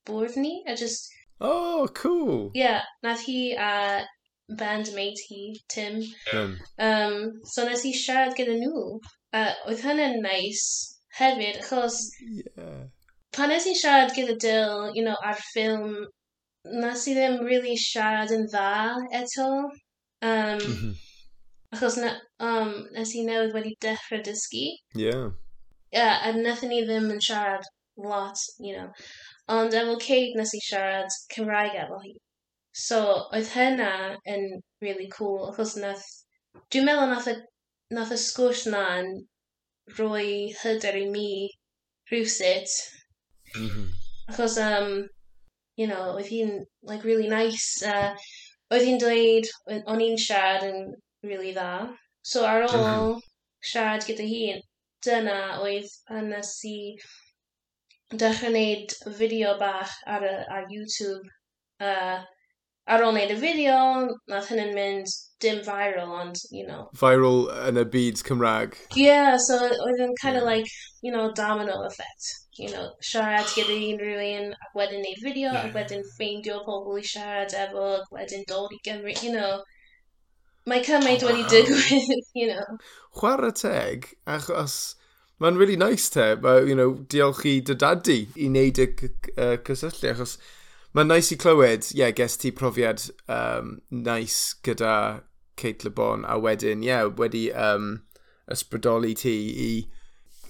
bwrdd 0.06 0.38
ni, 0.46 0.54
a 0.68 0.76
just... 0.84 1.12
Oh, 1.40 1.88
cool! 2.02 2.52
Yeah, 2.54 2.82
nath 3.04 3.26
hi 3.26 3.42
a 3.70 4.06
bandmate 4.62 5.26
hi, 5.30 5.44
Tim. 5.76 6.02
Um, 6.34 6.58
um 6.78 7.18
so, 7.44 7.66
nath 7.66 7.84
hi 7.88 7.94
siarad 8.04 8.38
gyda 8.38 8.58
nhw. 8.62 8.88
Uh, 9.34 9.54
oedd 9.68 9.86
hynny'n 9.88 10.22
nice 10.22 10.98
hefyd, 11.20 11.62
achos... 11.66 12.02
Yeah. 12.56 12.82
Pan 13.36 13.48
nes 13.48 13.66
i 13.72 13.74
siarad 13.80 14.12
gyda 14.12 14.34
Dill, 14.44 14.80
you 14.96 15.04
know, 15.06 15.16
ar 15.28 15.38
ffilm, 15.40 15.92
nes 16.84 17.04
i 17.08 17.14
ddim 17.16 17.38
really 17.48 17.78
siarad 17.80 18.34
yn 18.36 18.44
dda 18.52 18.72
eto. 19.22 19.46
Um, 20.22 20.60
mm 20.60 20.76
-hmm. 20.80 20.96
Achos 21.74 21.98
na, 21.98 22.20
um, 22.40 22.74
nes 22.94 23.14
i 23.16 23.24
newydd 23.26 23.54
wedi 23.56 23.76
dechrau 23.82 24.22
dysgu. 24.24 24.66
Yeah. 24.96 25.30
Yeah, 25.92 26.28
a 26.28 26.34
nethon 26.34 26.70
ni 26.70 26.82
ddim 26.86 27.12
yn 27.14 27.22
siarad 27.28 27.66
lot, 27.98 28.38
you 28.60 28.74
know. 28.76 28.90
Ond 29.48 29.74
efo 29.74 29.96
Cade 30.00 30.36
nes 30.36 30.54
i 30.54 30.60
siarad 30.66 31.16
Cymraeg 31.34 31.78
efo 31.84 32.00
hi. 32.04 32.14
So, 32.74 33.00
oedd 33.36 33.50
hynna 33.56 33.94
yn 34.34 34.46
really 34.82 35.08
cool, 35.16 35.50
achos 35.50 35.76
nath... 35.80 36.06
Dwi'n 36.72 36.88
meddwl 36.88 37.10
nath 37.12 37.32
y, 37.32 37.36
nath 37.96 38.14
y 38.16 38.20
sgwrs 38.20 38.66
na 38.72 38.84
yn 39.02 39.12
rhoi 39.98 40.54
hyder 40.62 41.00
i 41.00 41.08
mi 41.12 41.32
rhywsut. 42.12 42.78
Mm 43.56 43.68
-hmm. 43.68 43.90
Achos, 44.32 44.58
um, 44.68 44.94
you 45.76 45.88
know, 45.88 46.14
oedd 46.16 46.32
hi'n, 46.32 46.54
like, 46.84 47.08
really 47.08 47.28
nice. 47.28 47.84
Uh, 47.84 48.16
oedd 48.72 48.86
hi'n 48.88 49.02
dweud, 49.02 49.50
o'n 49.94 50.04
i'n 50.08 50.20
siarad 50.26 50.68
yn 50.68 50.92
really 51.28 51.54
dda. 51.56 51.72
So 52.34 52.46
ar 52.48 52.68
ôl 52.68 52.78
mm 52.78 52.86
-hmm. 52.86 53.24
siarad 53.72 54.08
gyda 54.08 54.28
hi, 54.34 54.44
dyna 55.06 55.40
oedd 55.66 55.90
hanes 56.14 56.54
i 56.70 56.78
dechrau 58.24 58.52
wneud 58.52 58.96
fideo 59.20 59.56
bach 59.64 59.96
ar, 60.16 60.28
y, 60.28 60.36
ar 60.58 60.70
YouTube 60.76 61.28
uh, 61.90 62.24
ar 62.90 63.04
ôl 63.06 63.14
wneud 63.14 63.34
y 63.34 63.38
fideo, 63.40 63.82
nath 64.32 64.50
hynny'n 64.50 64.74
mynd 64.76 65.12
dim 65.42 65.60
viral, 65.66 66.14
ond, 66.22 66.38
you 66.52 66.66
know. 66.66 66.88
Viral 66.98 67.44
yn 67.70 67.82
y 67.82 67.84
byd 67.94 68.22
Cymraeg. 68.28 68.78
Yeah, 68.98 69.36
so 69.42 69.58
oedd 69.58 70.02
yn 70.06 70.16
kind 70.22 70.38
of 70.38 70.46
like, 70.48 70.70
you 71.02 71.12
know, 71.12 71.32
domino 71.38 71.82
effect. 71.88 72.38
You 72.60 72.70
know, 72.70 72.92
siarad 73.02 73.50
gyda 73.56 73.74
unrhyw 73.74 74.22
un 74.22 74.50
ac 74.54 74.74
wedyn 74.78 75.06
neud 75.06 75.22
fideo, 75.24 75.50
yeah. 75.50 75.68
ac 75.68 75.78
wedyn 75.78 76.04
ffeindio 76.16 76.62
pobl 76.66 77.00
i 77.00 77.06
siarad 77.08 77.56
efo, 77.58 77.86
ac 78.02 78.10
wedyn 78.18 78.46
dod 78.50 78.74
i 78.76 78.80
Gymru, 78.88 79.16
you 79.24 79.34
know. 79.34 79.62
Mae 80.70 80.84
cymaint 80.86 81.24
wow. 81.26 81.32
wedi 81.32 81.48
digwydd, 81.50 82.26
you 82.42 82.50
know. 82.52 82.82
Chwarae 83.18 83.54
teg, 83.58 84.12
achos 84.30 84.80
mae'n 85.42 85.58
really 85.58 85.78
nice 85.80 86.12
te, 86.14 86.36
ma, 86.44 86.60
you 86.60 86.78
know, 86.78 86.94
diolch 87.10 87.46
i 87.50 87.60
dy 87.66 87.78
dadu 87.82 88.20
i 88.36 88.50
wneud 88.52 88.82
y 88.84 88.90
uh, 88.92 89.56
cysylltu, 89.66 90.12
achos 90.12 90.36
Mae'n 90.94 91.08
nice 91.08 91.32
i 91.32 91.38
clywed, 91.40 91.88
ie, 91.94 92.02
yeah, 92.02 92.12
ges 92.12 92.36
ti 92.38 92.52
profiad 92.52 93.06
um, 93.32 93.78
nice 93.92 94.56
gyda 94.66 95.24
Kate 95.56 95.86
Le 95.88 95.92
Bon, 95.96 96.26
a 96.28 96.36
wedyn, 96.42 96.84
ie, 96.84 96.90
yeah, 96.90 97.08
wedi 97.08 97.46
um, 97.56 98.02
ysbrydoli 98.52 99.14
ti 99.16 99.36
i, 99.50 99.72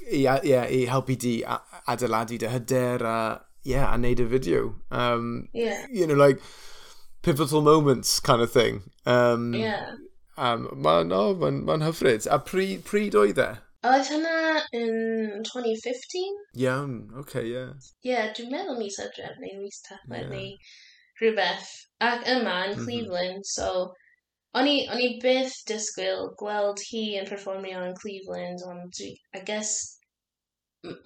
i, 0.10 0.24
yeah, 0.26 0.66
i 0.66 0.88
helpu 0.90 1.18
di 1.22 1.36
adeiladu 1.46 2.40
dy 2.42 2.50
hyder 2.50 3.06
a, 3.06 3.20
yeah, 3.64 3.86
a 3.94 3.98
neud 4.02 4.24
y 4.24 4.30
fideo. 4.34 4.76
Um, 4.90 5.50
yeah. 5.54 5.86
You 5.92 6.08
know, 6.08 6.16
like, 6.16 6.42
pivotal 7.22 7.62
moments 7.62 8.20
kind 8.20 8.42
of 8.42 8.52
thing. 8.52 8.82
Um, 9.06 9.54
yeah. 9.54 9.94
Um, 10.38 10.70
mae'n 10.74 11.08
no, 11.14 11.36
ma, 11.36 11.52
ma 11.52 11.78
hyfryd. 11.86 12.26
A 12.32 12.40
pryd, 12.40 12.82
pryd 12.88 13.14
oedd 13.14 13.42
e? 13.42 13.52
Oedd 13.90 14.10
hynna 14.12 14.62
yn 14.78 15.42
2015? 15.48 16.36
Iawn, 16.62 16.92
oce, 17.16 17.24
okay, 17.24 17.48
ie. 17.48 17.54
Yeah. 17.56 17.72
Ie, 17.82 18.12
yeah, 18.12 18.28
dwi'n 18.38 18.52
meddwl 18.54 18.78
mis 18.78 19.00
adref 19.02 19.40
neu 19.42 19.56
mis 19.58 19.80
tachwedd 19.88 20.28
yeah. 20.28 20.36
neu 20.36 20.52
rhywbeth. 21.22 21.72
Ac 22.06 22.28
yma 22.30 22.60
yn 22.68 22.76
mhm. 22.76 22.86
Cleveland, 22.86 23.40
mm 23.40 23.48
-hmm. 23.48 23.50
so... 23.56 23.90
O'n 24.60 24.68
i, 24.68 24.76
o'n 24.92 25.00
i 25.00 25.08
byth 25.24 25.54
disgwyl 25.70 26.26
gweld 26.36 26.82
hi 26.90 27.04
yn 27.22 27.28
performio 27.30 27.82
yn 27.88 27.94
Cleveland, 27.96 28.66
ond 28.68 28.90
dwi, 28.98 29.14
I 29.38 29.42
guess 29.48 29.78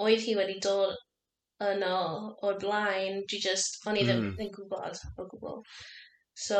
oedd 0.01 0.23
hi 0.25 0.33
wedi 0.39 0.55
dod 0.65 0.95
yno 1.63 1.97
o'r 2.43 2.57
blaen, 2.63 3.21
dwi 3.29 3.39
just, 3.43 3.77
o'n 3.85 3.99
i 4.01 4.03
ddim 4.07 4.23
mm. 4.23 4.39
yn 4.41 4.49
gwybod 4.55 4.97
o 5.15 5.27
gwbl. 5.29 5.61
So... 6.47 6.59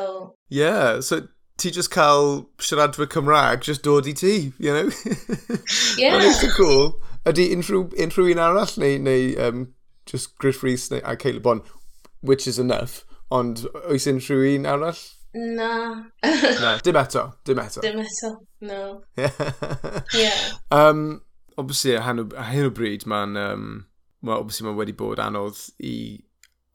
Yeah, 0.54 1.02
so 1.02 1.26
ti 1.58 1.72
just 1.72 1.92
cael 1.92 2.48
siaradwyr 2.60 3.08
Cymraeg 3.08 3.62
just 3.62 3.84
dod 3.84 4.08
i 4.08 4.14
ti, 4.14 4.54
you 4.60 4.74
know? 4.74 4.90
Yeah. 5.98 6.12
Mae'n 6.12 6.28
eitha 6.28 6.52
cool. 6.58 6.90
Ydy 7.26 7.48
unrhyw, 7.56 7.86
unrhyw 8.04 8.32
un 8.34 8.42
arall 8.44 8.74
neu, 8.82 8.98
neu 9.00 9.30
um, 9.42 9.62
just 10.06 10.38
Griff 10.38 10.62
Rhys 10.64 10.90
neu, 10.92 11.00
a 11.04 11.16
Caleb 11.16 11.44
Bond, 11.44 11.62
which 12.20 12.48
is 12.48 12.60
enough, 12.60 13.06
ond 13.32 13.64
oes 13.86 14.08
unrhyw 14.12 14.44
un 14.58 14.68
arall? 14.70 15.00
Na. 15.36 15.72
na. 16.24 16.78
Dim 16.86 17.00
eto, 17.00 17.26
dim 17.48 17.64
eto. 17.64 17.82
Dim 17.82 18.04
eto, 18.04 18.36
no. 18.62 19.02
yeah. 19.18 19.32
yeah. 20.14 20.52
Um, 20.72 21.22
obviously, 21.58 21.96
a 21.96 22.04
hyn 22.04 22.20
o 22.20 22.72
bryd, 22.76 23.08
mae'n... 23.08 23.36
Um, 23.40 23.88
well, 24.22 24.40
obviously, 24.40 24.68
mae 24.68 24.78
wedi 24.80 24.96
bod 24.98 25.22
anodd 25.22 25.60
i 25.80 25.96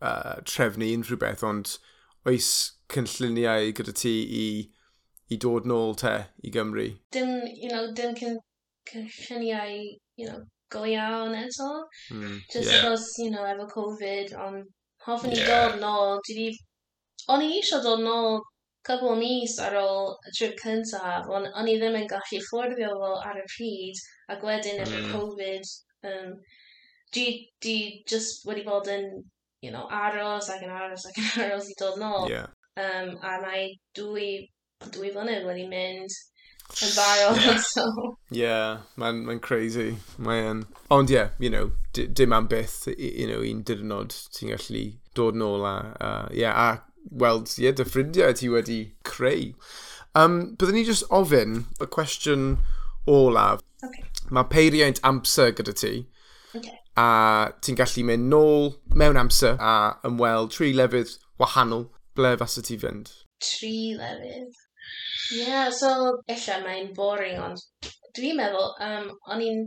uh, 0.00 0.40
trefnu 0.48 0.90
unrhyw 0.96 1.20
beth, 1.20 1.44
ond 1.46 1.76
oes 2.28 2.50
cynlluniau 2.94 3.72
gyda 3.78 3.94
ti 4.02 4.14
i, 4.42 4.46
i 5.30 5.38
dod 5.44 5.68
nôl 5.70 5.96
te 6.02 6.14
i 6.42 6.52
Gymru? 6.54 6.86
Dim, 7.16 7.34
you 7.54 7.70
know, 7.70 7.90
dim 7.96 8.14
cyn, 8.18 8.38
cynlluniau, 8.90 9.76
you 10.16 10.28
know, 10.28 10.40
go 10.70 10.84
iawn 10.86 11.34
eto. 11.34 11.70
Mm, 12.10 12.38
Just 12.52 12.72
yeah. 12.72 12.82
cos, 12.82 13.06
you 13.18 13.30
know, 13.30 13.44
efo 13.52 13.66
Covid, 13.74 14.34
ond 14.46 14.64
hoffwn 15.06 15.34
i 15.34 15.40
yeah. 15.40 15.50
dod 15.50 15.80
nôl. 15.82 16.20
Dwi 16.28 16.38
di... 16.38 16.48
O'n 17.30 17.44
i 17.44 17.50
eisiau 17.58 17.82
dod 17.84 18.02
nôl 18.04 18.40
cwbl 18.88 19.18
mis 19.20 19.58
ar 19.60 19.76
ôl 19.80 20.14
y 20.28 20.32
trip 20.36 20.56
cyntaf, 20.62 21.28
ond 21.28 21.50
o'n 21.50 21.68
i 21.68 21.76
ddim 21.80 21.98
yn 21.98 22.08
gallu 22.10 22.40
fforddio 22.46 22.94
fo 23.02 23.10
ar 23.30 23.40
y 23.42 23.44
pryd, 23.54 24.00
ac 24.34 24.46
wedyn 24.46 24.80
efo 24.86 25.02
mm. 25.02 25.10
Covid, 25.12 25.74
um, 26.10 26.32
di, 27.12 27.26
di 27.60 27.76
just 28.08 28.46
wedi 28.48 28.64
bod 28.64 28.88
yn, 28.88 29.10
you 29.60 29.74
know, 29.74 29.84
aros 29.90 30.48
ac 30.54 30.64
yn 30.64 30.72
aros 30.72 31.04
ac 31.10 31.20
yn 31.20 31.30
aros 31.46 31.68
i 31.70 31.76
dod 31.82 32.00
nôl. 32.00 32.30
Yeah 32.32 32.48
um, 32.78 33.14
a 33.22 33.36
mae 33.42 33.70
dwy, 33.96 34.50
dwy 34.90 35.12
flynydd 35.14 35.46
wedi 35.48 35.66
mynd 35.70 36.18
yn 36.78 36.92
barod. 36.94 37.40
Yeah. 37.42 37.58
so. 37.58 38.16
yeah, 38.30 38.78
mae'n 39.00 39.24
ma 39.26 39.38
crazy. 39.42 39.96
Mae'n... 40.18 40.64
Ond 40.90 41.10
ie, 41.10 41.18
yeah, 41.18 41.30
you 41.38 41.50
know, 41.50 41.72
dim 41.92 42.32
am 42.32 42.48
byth, 42.48 42.86
you 42.96 43.26
know, 43.26 43.42
un 43.42 43.64
dyrnod 43.66 44.14
ti'n 44.36 44.54
gallu 44.54 44.84
dod 45.18 45.38
nôl 45.38 45.66
a, 45.66 45.76
uh, 46.00 46.28
yeah, 46.34 46.54
a 46.54 46.82
weld, 47.10 47.50
ie, 47.56 47.66
yeah, 47.66 47.76
dy 47.76 47.86
ffrindiau 47.88 48.36
ti 48.36 48.50
wedi 48.52 48.80
creu. 49.06 49.54
Um, 50.18 50.56
byddwn 50.58 50.80
ni 50.80 50.84
just 50.86 51.06
ofyn 51.14 51.64
y 51.80 51.88
cwestiwn 51.90 52.54
olaf. 53.10 53.62
Okay. 53.84 54.04
Mae 54.30 54.48
peiriant 54.50 55.00
amser 55.06 55.54
gyda 55.56 55.74
ti. 55.76 55.94
Okay. 56.54 56.76
A 56.98 57.50
ti'n 57.62 57.78
gallu 57.78 58.04
mynd 58.06 58.30
nôl 58.32 58.74
mewn 58.98 59.18
amser 59.20 59.56
a 59.62 59.96
ymweld 60.06 60.52
tri 60.54 60.72
lefydd 60.76 61.16
wahanol 61.40 61.86
ble 62.20 62.36
fasa 62.40 62.62
ti 62.66 62.76
fynd? 62.80 63.12
Tri 63.40 63.96
lefydd. 63.98 64.60
Ie, 65.30 65.42
yeah, 65.46 65.70
so 65.70 66.20
ella 66.28 66.60
mae'n 66.64 66.92
boring, 66.96 67.38
ond 67.40 67.90
dwi'n 68.16 68.38
meddwl, 68.40 68.72
um, 68.84 69.10
o'n 69.30 69.44
i'n 69.44 69.66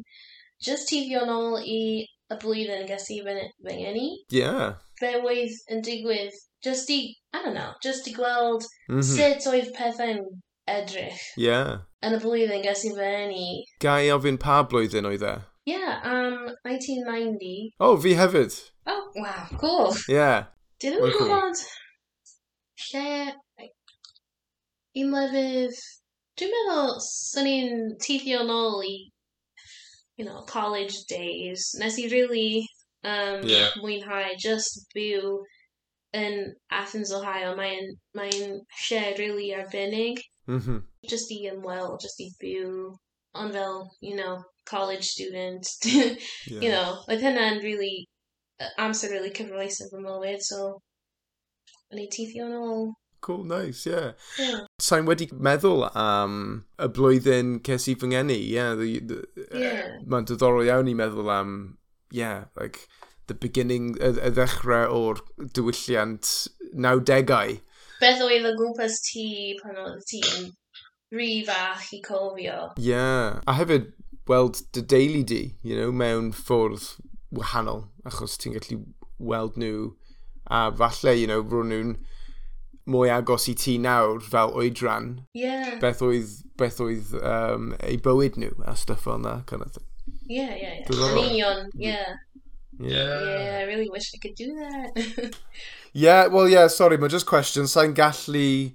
just 0.64 0.90
tifio 0.90 1.24
nôl 1.28 1.60
i 1.60 1.80
y 2.04 2.40
blwyddyn 2.42 2.88
ges 2.90 3.10
i 3.14 3.20
fy 3.26 3.36
ngeni. 3.38 4.08
Ie. 4.32 4.42
Yeah. 4.42 4.76
Be 5.02 5.14
oedd 5.20 5.56
yn 5.74 5.84
digwydd, 5.86 6.36
just 6.66 6.92
i, 6.94 7.00
I 7.34 7.44
don't 7.44 7.58
know, 7.58 7.72
just 7.84 8.08
i 8.08 8.14
gweld 8.16 8.68
mm 8.90 9.00
-hmm. 9.00 9.08
sut 9.14 9.48
oedd 9.54 9.72
pethau'n 9.78 10.24
edrych. 10.70 11.24
Ie. 11.38 11.48
Yeah. 11.48 11.72
Yn 12.04 12.18
y 12.18 12.22
blwyddyn 12.24 12.66
ges 12.66 12.86
i 12.88 12.94
fy 12.98 13.10
ngeni. 13.16 13.48
Gai 13.84 14.12
ofyn 14.16 14.40
pa 14.42 14.62
blwyddyn 14.68 15.10
oedd 15.10 15.28
e? 15.28 15.36
Ie, 15.64 15.78
yeah, 15.78 16.04
um, 16.04 16.52
1990. 16.68 17.72
Oh, 17.80 17.96
fi 17.96 18.18
hefyd. 18.20 18.60
Oh, 18.86 19.06
wow, 19.16 19.48
cool. 19.62 19.96
Ie. 20.10 20.20
Yeah. 20.20 20.52
Dyn 20.84 21.00
nhw'n 21.00 21.16
gwybod 21.16 21.64
lle 22.90 23.08
Un 25.02 25.10
lefydd... 25.16 25.80
dwi'n 26.38 26.54
meddwl 26.54 26.96
sy'n 27.06 27.48
ni'n 27.48 27.82
teithio 28.02 28.44
nôl 28.46 28.84
i 28.86 28.96
you 30.18 30.26
know, 30.26 30.42
college 30.50 31.06
days 31.10 31.76
nes 31.80 31.98
i 32.00 32.08
really 32.12 32.68
um, 33.04 33.42
yeah. 33.44 33.70
mwynhau 33.82 34.36
just 34.38 34.86
byw 34.96 35.40
yn 36.14 36.54
Athens, 36.70 37.12
Ohio 37.12 37.56
mae'n 37.58 37.96
mae 38.18 38.32
lle 38.88 39.04
really 39.18 39.50
arbennig 39.58 40.22
mm 40.48 40.60
-hmm. 40.60 40.82
just 41.10 41.32
i 41.32 41.40
ymweld, 41.52 42.00
just 42.02 42.22
i 42.22 42.30
byw 42.44 42.94
ond 43.34 43.54
fel, 43.54 43.90
you 44.02 44.16
know, 44.16 44.44
college 44.66 45.04
student 45.04 45.68
yeah. 45.86 46.62
you 46.62 46.70
know, 46.70 47.02
oedd 47.10 47.26
hynna'n 47.26 47.62
really 47.64 48.08
amser 48.78 49.10
really 49.12 49.34
cyfroes 49.40 49.82
yn 49.84 49.90
fy 49.92 50.02
mywyd 50.06 50.46
so 50.46 50.60
yn 51.92 52.04
ei 52.04 52.28
yn 52.40 52.54
ôl. 52.60 52.92
Cool, 53.24 53.46
nice, 53.46 53.86
yeah. 53.88 54.12
yeah. 54.38 54.66
Sa'n 54.84 55.08
wedi 55.08 55.30
meddwl 55.32 55.86
am 55.96 56.34
y 56.76 56.90
blwyddyn 56.92 57.54
ces 57.64 57.86
i 57.88 57.96
fy 57.96 58.10
ngeni, 58.12 58.36
yeah. 58.52 58.74
The, 58.76 59.00
the, 59.00 59.20
yeah. 59.56 59.86
Uh, 59.94 60.02
Mae'n 60.12 60.28
diddorol 60.28 60.68
iawn 60.68 60.92
i 60.92 60.96
meddwl 61.00 61.32
am, 61.32 61.54
yeah, 62.12 62.52
like, 62.60 62.90
the 63.32 63.38
beginning, 63.46 63.94
y, 63.96 64.12
y 64.20 64.34
ddechrau 64.36 64.92
o'r 64.92 65.24
diwylliant 65.56 66.34
nawdegau. 66.76 67.56
Beth 68.04 68.26
oedd 68.26 68.50
y 68.50 68.54
gwmpas 68.60 69.00
ti 69.08 69.26
pan 69.62 69.80
oedd 69.86 70.04
ti'n 70.10 70.52
rhi 71.16 71.40
fach 71.48 71.88
i 71.96 72.02
cofio. 72.04 72.74
Yeah. 72.76 73.40
a 73.48 73.56
hefyd 73.56 73.94
weld 74.28 74.66
dy 74.76 74.84
deulu 74.84 75.24
di, 75.32 75.44
you 75.64 75.80
know, 75.80 75.96
mewn 75.96 76.34
ffwrdd 76.36 76.92
wahanol, 77.40 77.86
achos 78.04 78.36
ti'n 78.36 78.60
gallu 78.60 78.84
weld 79.32 79.56
nhw 79.56 79.94
A 80.48 80.72
falle, 80.76 81.14
you 81.16 81.28
know, 81.28 81.44
rwy'n 81.44 81.72
nhw'n 81.72 81.94
mwy 82.90 83.12
agos 83.14 83.48
i 83.48 83.56
ti 83.56 83.78
nawr 83.80 84.22
fel 84.24 84.52
oedran. 84.60 85.24
Yeah. 85.34 85.78
Beth 85.80 86.04
oedd, 86.04 86.36
beth 86.60 86.82
oedd 86.84 87.14
um, 87.22 87.72
ei 87.80 87.98
bywyd 88.04 88.38
nhw 88.42 88.52
a 88.68 88.76
stuff 88.80 89.06
fel 89.08 89.22
na, 89.24 89.42
kind 89.48 89.64
of 89.64 89.72
thing. 89.72 89.88
Yeah, 90.28 90.56
yeah, 90.56 90.80
yeah. 90.84 91.10
Yn 91.14 91.18
union, 91.30 91.70
yeah. 91.76 92.16
Yeah. 92.80 93.22
Yeah, 93.24 93.58
I 93.62 93.64
really 93.64 93.90
wish 93.90 94.12
I 94.14 94.18
could 94.18 94.36
do 94.36 94.54
that. 94.56 95.36
yeah, 95.94 96.28
well, 96.28 96.50
yeah, 96.50 96.68
sorry, 96.68 96.98
mae 96.98 97.08
just 97.08 97.30
question. 97.30 97.70
Sa'n 97.70 97.94
gallu 97.96 98.74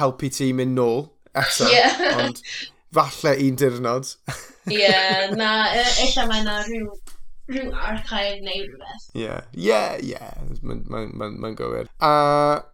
helpu 0.00 0.30
ti 0.34 0.52
mynd 0.52 0.74
nôl 0.78 1.10
eto. 1.34 1.68
Yeah. 1.70 2.24
Ond 2.24 2.42
falle 2.94 3.36
un 3.44 3.58
dirnod. 3.60 4.14
yeah, 4.66 5.30
na, 5.34 5.50
eich 5.76 6.16
mae 6.26 6.42
yna 6.42 6.62
rhyw 6.66 6.90
rhyw 7.50 7.72
archaif 7.90 8.42
neu 8.44 8.64
rhywbeth. 8.66 9.06
Ie, 9.20 9.38
ie, 9.60 9.80
ie, 10.10 10.20
mae'n 10.64 11.56
gywir. 11.58 11.90
A 12.00 12.12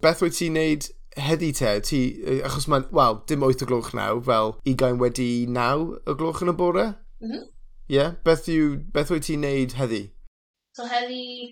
beth 0.04 0.22
wyt 0.24 0.37
ti'n 0.38 0.59
neud 0.59 0.90
heddi 1.20 1.50
te, 1.56 1.72
ti, 1.87 2.02
achos 2.46 2.68
mae'n, 2.70 2.87
wel, 2.94 3.18
dim 3.30 3.46
8 3.46 3.64
o 3.64 3.70
gloch 3.70 3.90
naw, 3.98 4.20
fel 4.26 4.54
ugain 4.72 5.00
wedi 5.02 5.30
9 5.50 5.98
o 6.06 6.16
gloch 6.20 6.44
yn 6.44 6.54
y 6.54 6.56
bore? 6.62 6.87
Mhm. 7.22 7.40
Mm 7.40 7.48
Ie, 7.90 7.96
yeah, 7.96 8.12
beth, 8.22 8.44
yw, 8.46 8.76
beth 8.94 9.09
wyt 9.11 9.24
ti'n 9.26 9.40
neud 9.42 9.72
heddi? 9.74 10.04
So 10.78 10.85
heddi, 10.87 11.50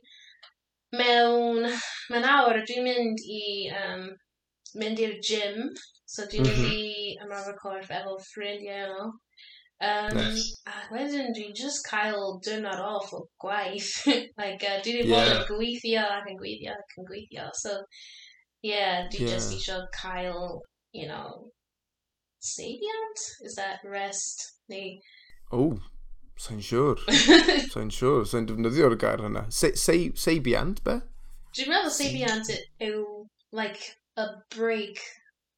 mewn, 0.94 1.64
mewn 2.12 2.26
awr, 2.30 2.60
dwi'n 2.68 2.84
mynd 2.86 3.24
i, 3.26 3.40
um, 3.74 4.04
mynd 4.78 5.02
i'r 5.02 5.16
gym, 5.18 5.72
so 6.06 6.28
dwi'n 6.30 6.46
mm 6.46 6.52
-hmm. 6.52 6.60
mynd 6.62 6.68
mhm. 6.68 6.76
i 6.76 7.24
ymarfer 7.24 7.58
corff 7.58 7.90
efo 7.90 8.14
ffrindiau 8.28 8.86
nhw. 8.92 9.08
Um, 9.80 10.16
nice. 10.16 10.56
A 10.66 10.72
wedyn 10.90 11.34
dwi'n 11.36 11.54
just 11.54 11.86
cael 11.86 12.40
dynod 12.44 12.80
off 12.82 13.12
o 13.14 13.26
gwaith. 13.42 13.92
like, 14.40 14.64
uh, 14.66 14.80
dwi 14.82 14.96
ddim 14.96 15.12
bod 15.12 15.30
yn 15.34 15.44
gweithio 15.50 16.06
ac 16.16 16.32
yn 16.32 16.40
gweithio 16.40 16.74
ac 16.74 16.96
yn 16.98 17.06
gweithio. 17.10 17.50
So, 17.54 17.76
yeah, 18.66 19.06
dwi 19.12 19.26
yeah. 19.26 19.36
just 19.36 19.54
eisiau 19.54 19.86
cael, 19.94 20.62
you 20.92 21.06
know, 21.06 21.52
Saviant? 22.42 23.22
Is 23.42 23.54
that 23.54 23.78
rest? 23.84 24.54
Neu... 24.68 24.98
Oh, 25.52 25.78
sa'n 26.38 26.60
siwr. 26.62 27.00
sa'n 27.72 27.90
siwr, 27.94 28.26
sa'n 28.26 28.46
defnyddio'r 28.50 28.98
gair 28.98 29.22
hynna. 29.24 29.46
Seibiant, 29.50 30.82
be? 30.86 30.98
Dwi'n 31.56 31.72
meddwl 31.72 31.94
seibiant 31.94 32.52
yw, 32.84 33.06
like, 33.54 33.94
a 34.18 34.28
break 34.54 35.00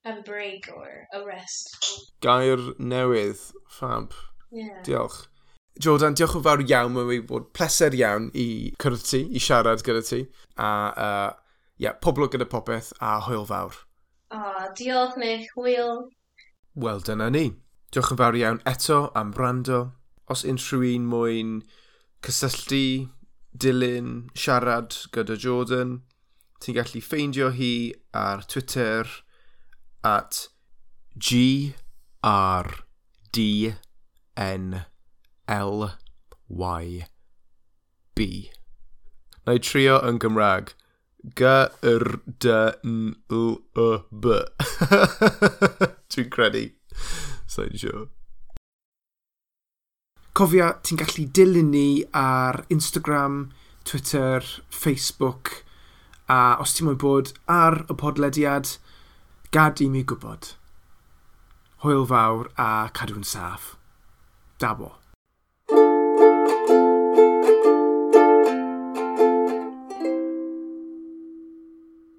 a 0.05 0.23
break 0.23 0.69
or 0.75 1.07
a 1.13 1.25
rest. 1.25 2.13
Gair 2.21 2.57
newydd, 2.79 3.53
fab. 3.69 4.13
Yeah. 4.51 4.83
Diolch. 4.85 5.27
Jordan, 5.81 6.15
diolch 6.15 6.37
yn 6.37 6.45
fawr 6.45 6.65
iawn. 6.65 6.95
Mae 6.95 7.07
wedi 7.09 7.27
bod 7.29 7.51
pleser 7.57 7.95
iawn 7.97 8.31
i 8.37 8.73
cyrraedd 8.83 9.07
ti, 9.07 9.23
i 9.31 9.43
siarad 9.43 9.85
gyda 9.87 10.03
ti. 10.07 10.25
A, 10.57 10.71
uh, 10.91 11.63
yeah, 11.81 11.97
poblwg 12.03 12.35
gyda 12.35 12.49
popeth 12.51 12.93
a 13.01 13.19
hwyl 13.27 13.47
fawr. 13.49 13.79
O, 14.31 14.41
oh, 14.41 14.67
diolch 14.79 15.17
Nick, 15.21 15.49
hwyl. 15.57 16.09
Wel, 16.75 17.01
dyna 17.07 17.31
ni. 17.33 17.47
Diolch 17.93 18.13
yn 18.15 18.21
fawr 18.21 18.39
iawn 18.41 18.61
eto 18.69 19.07
am 19.19 19.33
brando. 19.37 19.81
Os 20.31 20.45
unrhyw 20.47 20.85
un 20.95 21.09
mwyn 21.11 21.57
cysylltu, 22.23 23.09
dilyn, 23.51 24.29
siarad 24.39 24.95
gyda 25.15 25.35
Jordan, 25.41 25.97
ti'n 26.63 26.77
gallu 26.77 27.01
ffeindio 27.03 27.49
hi 27.57 27.73
ar 28.15 28.45
Twitter, 28.47 29.09
at 30.05 30.49
G 31.19 31.75
R 32.23 32.67
D 33.33 33.75
N 34.37 34.85
L 35.49 35.91
Y 36.49 37.07
B. 38.15 38.51
Na 39.47 39.57
i 39.57 39.59
trio 39.59 39.99
yn 40.07 40.21
Gymraeg. 40.23 40.75
G 41.37 41.45
R 41.45 42.07
D 42.41 42.55
N 42.85 43.17
L 43.31 43.59
Y 43.77 43.99
B. 44.11 44.41
Dwi'n 46.11 46.33
credu. 46.33 46.65
Sa'n 47.51 47.77
siŵr. 47.81 48.09
Cofia, 50.41 50.71
ti'n 50.81 51.01
gallu 51.01 51.27
dilyn 51.37 51.73
ni 51.75 52.05
ar 52.17 52.63
Instagram, 52.71 53.51
Twitter, 53.85 54.47
Facebook, 54.71 55.65
a 56.31 56.57
os 56.63 56.77
ti'n 56.77 56.87
mwyn 56.87 57.01
bod 57.03 57.33
ar 57.51 57.83
y 57.91 57.97
podlediad, 57.99 58.71
Gad 59.51 59.81
i 59.83 59.89
mi 59.91 60.05
gwybod. 60.07 60.53
Hwyl 61.83 62.05
fawr 62.07 62.53
a 62.55 62.87
cadw'n 62.95 63.25
saff. 63.27 63.73
Dabo. 64.63 65.00